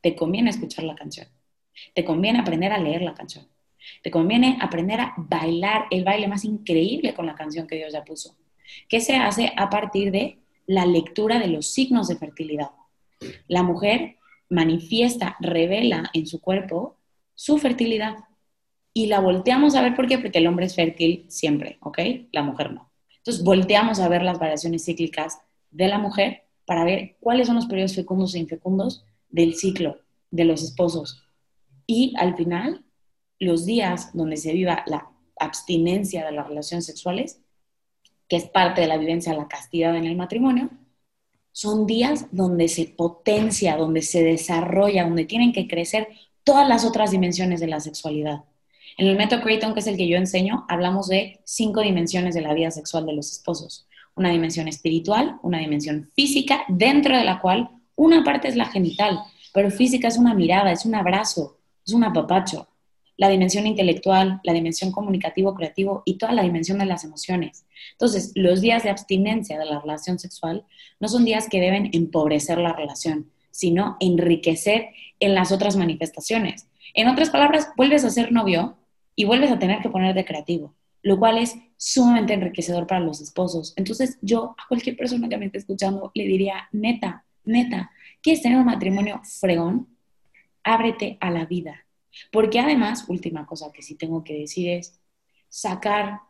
[0.00, 1.28] te conviene escuchar la canción,
[1.94, 3.46] te conviene aprender a leer la canción,
[4.02, 8.04] te conviene aprender a bailar el baile más increíble con la canción que Dios ya
[8.04, 8.36] puso
[8.88, 12.70] que se hace a partir de la lectura de los signos de fertilidad.
[13.48, 14.16] La mujer
[14.48, 16.96] manifiesta, revela en su cuerpo
[17.34, 18.16] su fertilidad
[18.94, 21.98] y la volteamos a ver por qué, porque el hombre es fértil siempre, ¿ok?
[22.32, 22.90] La mujer no.
[23.18, 25.38] Entonces volteamos a ver las variaciones cíclicas
[25.70, 29.98] de la mujer para ver cuáles son los periodos fecundos e infecundos del ciclo
[30.30, 31.22] de los esposos.
[31.86, 32.84] Y al final,
[33.38, 35.08] los días donde se viva la
[35.38, 37.40] abstinencia de las relaciones sexuales
[38.32, 40.70] que es parte de la vivencia de la castidad en el matrimonio,
[41.52, 46.08] son días donde se potencia, donde se desarrolla, donde tienen que crecer
[46.42, 48.44] todas las otras dimensiones de la sexualidad.
[48.96, 52.40] En el método Creighton, que es el que yo enseño, hablamos de cinco dimensiones de
[52.40, 53.86] la vida sexual de los esposos.
[54.14, 59.20] Una dimensión espiritual, una dimensión física, dentro de la cual una parte es la genital,
[59.52, 62.66] pero física es una mirada, es un abrazo, es un apapacho.
[63.22, 67.64] La dimensión intelectual, la dimensión comunicativo-creativo y toda la dimensión de las emociones.
[67.92, 70.64] Entonces, los días de abstinencia de la relación sexual
[70.98, 74.88] no son días que deben empobrecer la relación, sino enriquecer
[75.20, 76.66] en las otras manifestaciones.
[76.94, 78.76] En otras palabras, vuelves a ser novio
[79.14, 83.20] y vuelves a tener que poner de creativo, lo cual es sumamente enriquecedor para los
[83.20, 83.72] esposos.
[83.76, 88.58] Entonces, yo a cualquier persona que me esté escuchando le diría, neta, neta, ¿quieres tener
[88.58, 89.86] un matrimonio fregón?
[90.64, 91.86] Ábrete a la vida.
[92.30, 95.00] Porque además, última cosa que sí tengo que decir es
[95.48, 96.20] sacar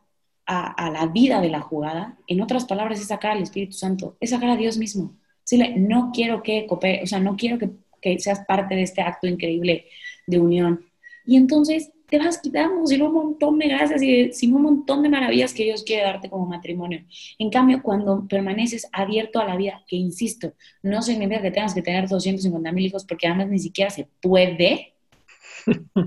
[0.47, 4.31] a, la vida de la jugada, en otras palabras, es sacar al Espíritu Santo, es
[4.31, 5.17] sacar a Dios mismo.
[5.41, 9.87] Decirle, no quiero que o sea, no quiero que, seas parte de este acto increíble
[10.27, 10.85] de unión.
[11.25, 15.09] Y entonces te vas quitando sin un montón de gracias y sin un montón de
[15.09, 17.05] maravillas que Dios quiere darte como matrimonio.
[17.39, 20.53] En cambio, cuando permaneces abierto a la vida, que insisto,
[20.83, 24.92] no significa que tengas que tener 250 mil hijos porque además ni siquiera se puede.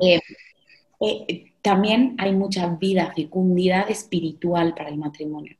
[0.01, 0.21] Eh,
[1.01, 5.57] eh, también hay mucha vida, fecundidad espiritual para el matrimonio.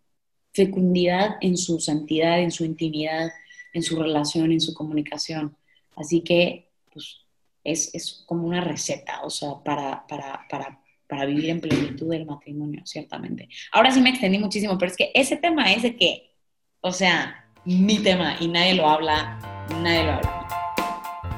[0.54, 3.32] Fecundidad en su santidad, en su intimidad,
[3.74, 5.58] en su relación, en su comunicación.
[5.96, 7.22] Así que, pues,
[7.64, 12.26] es, es como una receta, o sea, para, para, para, para vivir en plenitud del
[12.26, 13.50] matrimonio, ciertamente.
[13.72, 16.32] Ahora sí me extendí muchísimo, pero es que ese tema es de que,
[16.82, 19.40] o sea, mi tema y nadie lo habla,
[19.82, 20.48] nadie lo habla.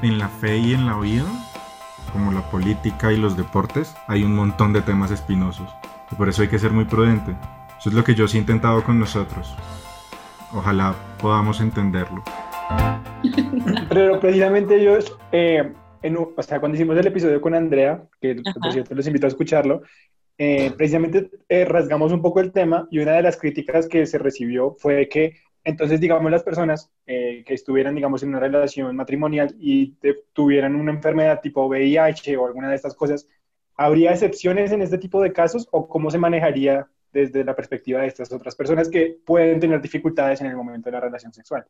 [0.02, 1.47] En la fe y en la vida
[2.08, 5.68] como la política y los deportes, hay un montón de temas espinosos.
[6.10, 7.32] Y por eso hay que ser muy prudente.
[7.78, 9.54] Eso es lo que yo sí he intentado con nosotros.
[10.52, 12.22] Ojalá podamos entenderlo.
[13.88, 14.98] Pero precisamente yo,
[15.32, 15.72] eh,
[16.36, 19.82] o sea, cuando hicimos el episodio con Andrea, que por cierto los invito a escucharlo,
[20.38, 24.18] eh, precisamente eh, rasgamos un poco el tema y una de las críticas que se
[24.18, 25.34] recibió fue que
[25.68, 29.94] entonces, digamos, las personas eh, que estuvieran, digamos, en una relación matrimonial y
[30.32, 33.28] tuvieran una enfermedad tipo VIH o alguna de estas cosas,
[33.74, 38.06] ¿habría excepciones en este tipo de casos o cómo se manejaría desde la perspectiva de
[38.06, 41.66] estas otras personas que pueden tener dificultades en el momento de la relación sexual?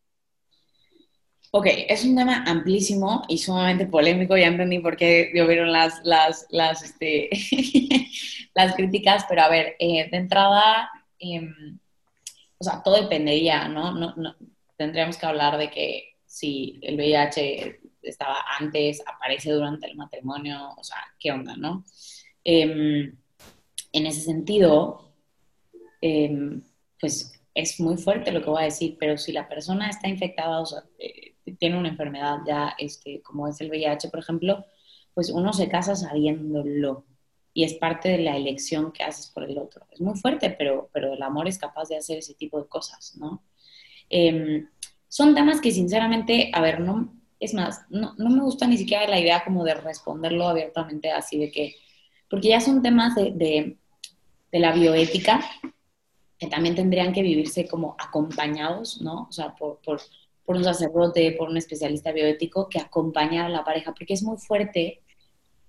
[1.50, 4.36] Ok, es un tema amplísimo y sumamente polémico.
[4.36, 7.30] Ya entendí por qué llovieron las, las, las, este,
[8.54, 10.88] las críticas, pero a ver, eh, de entrada,
[11.18, 11.48] eh,
[12.58, 13.92] o sea, todo dependería, ¿no?
[13.92, 14.34] No, ¿no?
[14.76, 20.84] Tendríamos que hablar de que si el VIH estaba antes, aparece durante el matrimonio, o
[20.84, 21.84] sea, ¿qué onda, no?
[22.44, 23.16] Em,
[23.92, 25.12] en ese sentido,
[26.00, 26.62] em,
[27.00, 30.60] pues es muy fuerte lo que voy a decir, pero si la persona está infectada,
[30.60, 34.64] o sea, eh, tiene una enfermedad ya, este, como es el VIH, por ejemplo,
[35.14, 37.04] pues uno se casa sabiéndolo
[37.58, 39.84] y es parte de la elección que haces por el otro.
[39.90, 43.16] Es muy fuerte, pero, pero el amor es capaz de hacer ese tipo de cosas,
[43.16, 43.42] ¿no?
[44.08, 44.68] Em,
[45.08, 49.08] son temas que sinceramente, a ver, no, es más, no, no, me gusta ni siquiera
[49.08, 51.74] la idea como de responderlo abiertamente así de que,
[52.30, 53.76] porque ya son temas de, de,
[54.60, 55.44] la bioética
[56.38, 59.26] que también tendrían que vivirse como acompañados, ¿no?
[59.28, 60.00] O sea, por, por,
[60.44, 64.38] por un sacerdote, por un especialista bioético que acompañara a la pareja, porque es muy
[64.38, 65.02] fuerte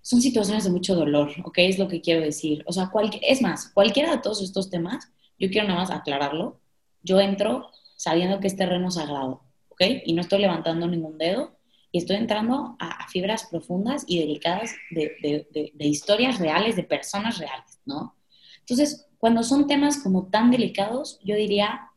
[0.10, 1.60] son situaciones de mucho dolor, ¿ok?
[1.60, 2.64] Es lo que quiero decir.
[2.66, 2.90] O sea,
[3.22, 5.08] es más, cualquiera de todos estos temas,
[5.38, 6.60] yo quiero nada más aclararlo.
[7.04, 9.82] Yo entro sabiendo que es terreno sagrado, ¿ok?
[10.06, 11.60] Y no estoy levantando ningún dedo
[11.92, 15.46] y estoy entrando a, fibras profundas y delicadas de,
[15.78, 18.16] historias reales, de personas reales, ¿no?
[18.62, 21.92] Entonces, cuando son temas como tan delicados, yo diría,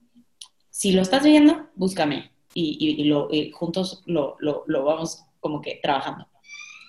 [0.69, 4.37] si lo estás viendo, búscame y, juntos lo,
[4.67, 6.29] vamos como que trabajando.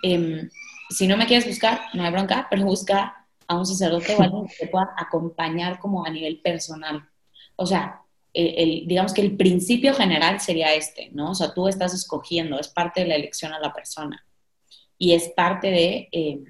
[0.03, 0.49] Eh,
[0.94, 4.48] si no me quieres buscar, no hay bronca, pero busca a un sacerdote o alguien
[4.48, 7.10] que te pueda acompañar como a nivel personal.
[7.56, 8.02] O sea,
[8.34, 11.32] el, digamos que el principio general sería este, ¿no?
[11.32, 14.26] O sea, tú estás escogiendo, es parte de la elección a la persona.
[14.98, 16.44] Y es parte de, eh,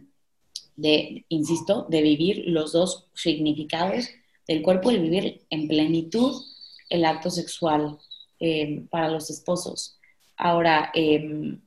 [0.75, 4.09] de insisto, de vivir los dos significados
[4.47, 6.41] del cuerpo y vivir en plenitud
[6.89, 7.97] el acto sexual
[8.39, 9.99] eh, para los esposos.
[10.37, 11.57] Ahora, eh,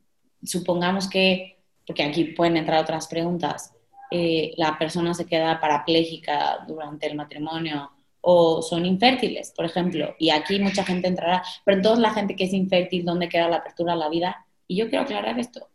[0.43, 1.55] supongamos que
[1.87, 3.72] porque aquí pueden entrar otras preguntas,
[4.11, 10.30] eh, la persona se queda parapléjica durante el matrimonio o son infértiles, por ejemplo, y
[10.30, 13.93] aquí mucha gente entrará, pero entonces la gente que es infértil, ¿dónde queda la apertura
[13.93, 14.47] a la vida?
[14.66, 15.68] Y yo quiero aclarar esto.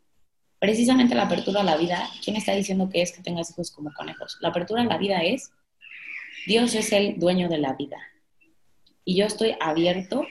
[0.59, 3.93] Precisamente la apertura a la vida, ¿quién está diciendo que es que tengas hijos como
[3.93, 4.37] conejos?
[4.41, 5.51] La apertura a la vida es,
[6.45, 7.97] Dios es el dueño de la vida.
[9.05, 10.25] Y yo estoy abierto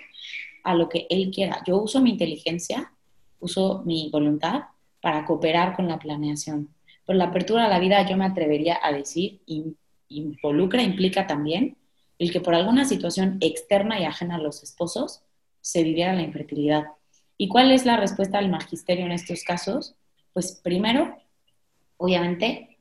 [0.62, 1.62] a lo que Él quiera.
[1.66, 2.92] Yo uso mi inteligencia,
[3.40, 4.64] uso mi voluntad
[5.00, 6.68] para cooperar con la planeación.
[7.06, 9.40] Pero la apertura a la vida yo me atrevería a decir,
[10.08, 11.76] involucra, implica también
[12.18, 15.22] el que por alguna situación externa y ajena a los esposos
[15.60, 16.84] se viviera la infertilidad.
[17.36, 19.94] ¿Y cuál es la respuesta del magisterio en estos casos?
[20.34, 21.16] Pues primero,
[21.96, 22.78] obviamente,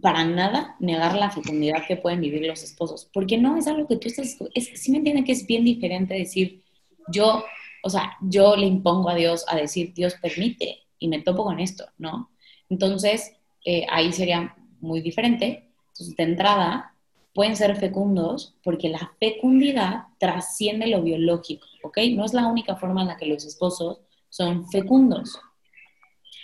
[0.00, 3.96] para nada negar la fecundidad que pueden vivir los esposos, porque no es algo que
[3.96, 6.62] tú estás, es, sí me entienden que es bien diferente decir,
[7.08, 7.44] yo,
[7.82, 11.60] o sea, yo le impongo a Dios a decir, Dios permite, y me topo con
[11.60, 12.30] esto, ¿no?
[12.68, 13.32] Entonces,
[13.64, 15.70] eh, ahí sería muy diferente.
[15.88, 16.94] Entonces, de entrada,
[17.34, 21.98] pueden ser fecundos porque la fecundidad trasciende lo biológico, ¿ok?
[22.12, 25.38] No es la única forma en la que los esposos son fecundos.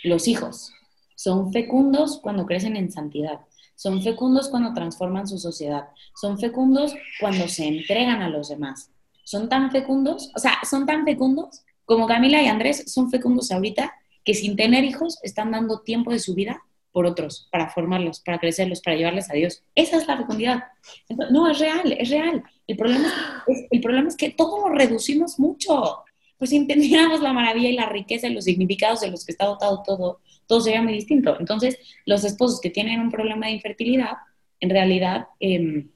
[0.03, 0.71] Los hijos
[1.15, 3.39] son fecundos cuando crecen en santidad,
[3.75, 8.91] son fecundos cuando transforman su sociedad, son fecundos cuando se entregan a los demás.
[9.23, 13.93] Son tan fecundos, o sea, son tan fecundos como Camila y Andrés son fecundos ahorita
[14.23, 16.61] que sin tener hijos están dando tiempo de su vida
[16.91, 19.63] por otros, para formarlos, para crecerlos, para llevarles a Dios.
[19.73, 20.63] Esa es la fecundidad.
[21.31, 22.43] no, es real, es real.
[22.67, 26.03] El problema es, el problema es que todo lo reducimos mucho.
[26.37, 29.45] Pues si entendiéramos la maravilla y la riqueza y los significados de los que está
[29.45, 31.35] dotado todo, todo sería muy distinto.
[31.39, 34.17] Entonces, los esposos que tienen un problema de infertilidad,
[34.59, 35.89] en realidad, em,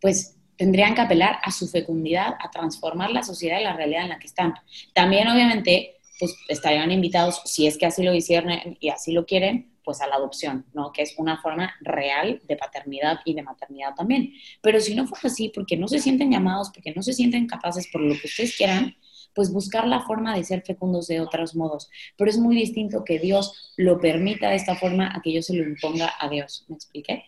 [0.00, 4.08] pues tendrían que apelar a su fecundidad, a transformar la sociedad y la realidad en
[4.10, 4.54] la que están.
[4.92, 9.72] También, obviamente, pues estarían invitados, si es que así lo hicieron y así lo quieren,
[9.82, 10.92] pues a la adopción, ¿no?
[10.92, 14.32] Que es una forma real de paternidad y de maternidad también.
[14.60, 17.88] Pero si no fuera así, porque no se sienten llamados, porque no se sienten capaces
[17.90, 18.94] por lo que ustedes quieran,
[19.34, 21.90] pues buscar la forma de ser fecundos de otros modos.
[22.16, 25.56] Pero es muy distinto que Dios lo permita de esta forma a que yo se
[25.56, 26.66] lo imponga a Dios.
[26.68, 27.24] ¿Me expliqué?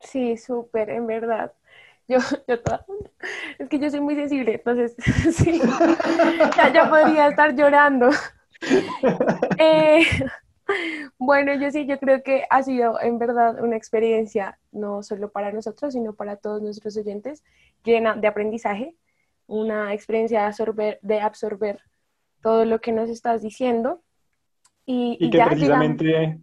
[0.00, 1.52] Sí, súper, en verdad.
[2.12, 2.84] Yo, yo toda,
[3.58, 4.94] es que yo soy muy sensible, entonces
[5.34, 5.60] sí,
[6.74, 8.10] ya, podría estar llorando.
[9.58, 10.04] Eh,
[11.18, 15.52] bueno, yo sí, yo creo que ha sido en verdad una experiencia, no solo para
[15.52, 17.42] nosotros, sino para todos nuestros oyentes,
[17.82, 18.94] llena de aprendizaje,
[19.46, 21.80] una experiencia de absorber, de absorber
[22.42, 24.02] todo lo que nos estás diciendo.
[24.84, 26.40] Y, que, precisamente,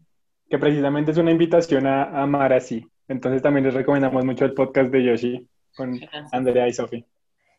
[0.49, 2.87] que precisamente es una invitación a amar así.
[3.07, 5.99] Entonces también les recomendamos mucho el podcast de Yoshi con
[6.31, 7.05] Andrea y Sofi.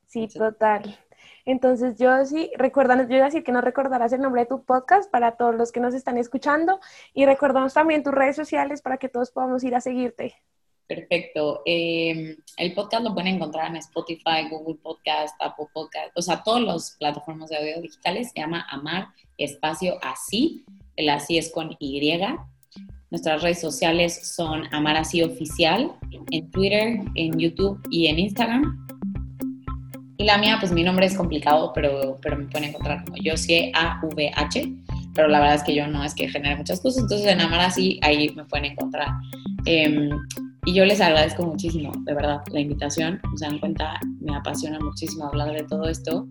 [0.07, 0.99] Sí, total.
[1.45, 4.65] Entonces yo sí, recuerdan, yo iba a decir que no recordarás el nombre de tu
[4.65, 6.81] podcast para todos los que nos están escuchando
[7.15, 10.35] y recordamos también tus redes sociales para que todos podamos ir a seguirte.
[10.87, 11.63] Perfecto.
[11.67, 16.63] Em, el podcast lo pueden encontrar en Spotify, Google Podcast, Apple Podcast, o sea, todas
[16.63, 18.33] las plataformas de audio digitales.
[18.35, 19.07] Se llama Amar
[19.39, 20.65] Espacio Así.
[20.97, 22.01] El así es con Y.
[23.11, 25.93] Nuestras redes sociales son Amar Oficial
[26.31, 28.87] en Twitter, en YouTube y en Instagram.
[30.17, 33.73] Y la mía, pues mi nombre es complicado, pero, pero me pueden encontrar como Josie
[33.75, 34.77] AVH.
[35.15, 37.61] pero la verdad es que yo no es que genere muchas cosas, entonces en Amar
[37.61, 39.09] así, ahí me pueden encontrar.
[39.65, 40.11] Em,
[40.67, 43.21] y yo les agradezco muchísimo, de verdad, la invitación.
[43.35, 46.29] Se dan cuenta, me apasiona muchísimo hablar de todo esto.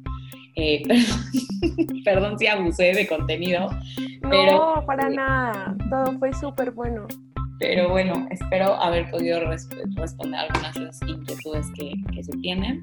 [0.56, 3.70] Eh, perdón, perdón, si abusé de contenido.
[4.22, 5.76] Pero, no, para nada.
[5.90, 7.08] Todo fue súper bueno.
[7.60, 9.42] Pero bueno, espero haber podido
[9.96, 12.82] responder algunas de las inquietudes que, que se tienen.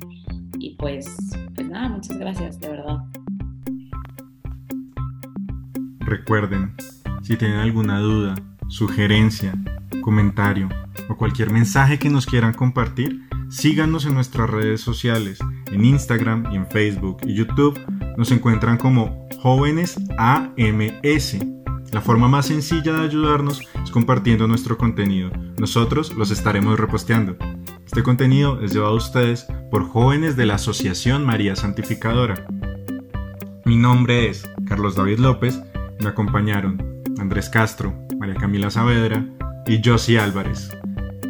[0.59, 1.07] Y pues,
[1.55, 2.99] pues nada, muchas gracias, de verdad.
[6.01, 6.75] Recuerden,
[7.23, 8.35] si tienen alguna duda,
[8.69, 9.55] sugerencia,
[10.03, 10.69] comentario
[11.09, 15.39] o cualquier mensaje que nos quieran compartir, síganos en nuestras redes sociales,
[15.71, 17.79] en Instagram y en Facebook y YouTube.
[18.17, 21.39] Nos encuentran como jóvenes AMS.
[21.93, 25.31] La forma más sencilla de ayudarnos es compartiendo nuestro contenido.
[25.59, 27.37] Nosotros los estaremos reposteando.
[27.87, 32.47] Este contenido es llevado a ustedes por jóvenes de la Asociación María Santificadora.
[33.65, 35.61] Mi nombre es Carlos David López.
[36.01, 39.25] Me acompañaron Andrés Castro, María Camila Saavedra
[39.67, 40.71] y Josie Álvarez.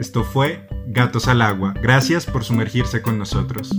[0.01, 1.75] Esto fue Gatos al Agua.
[1.83, 3.71] Gracias por sumergirse con nosotros.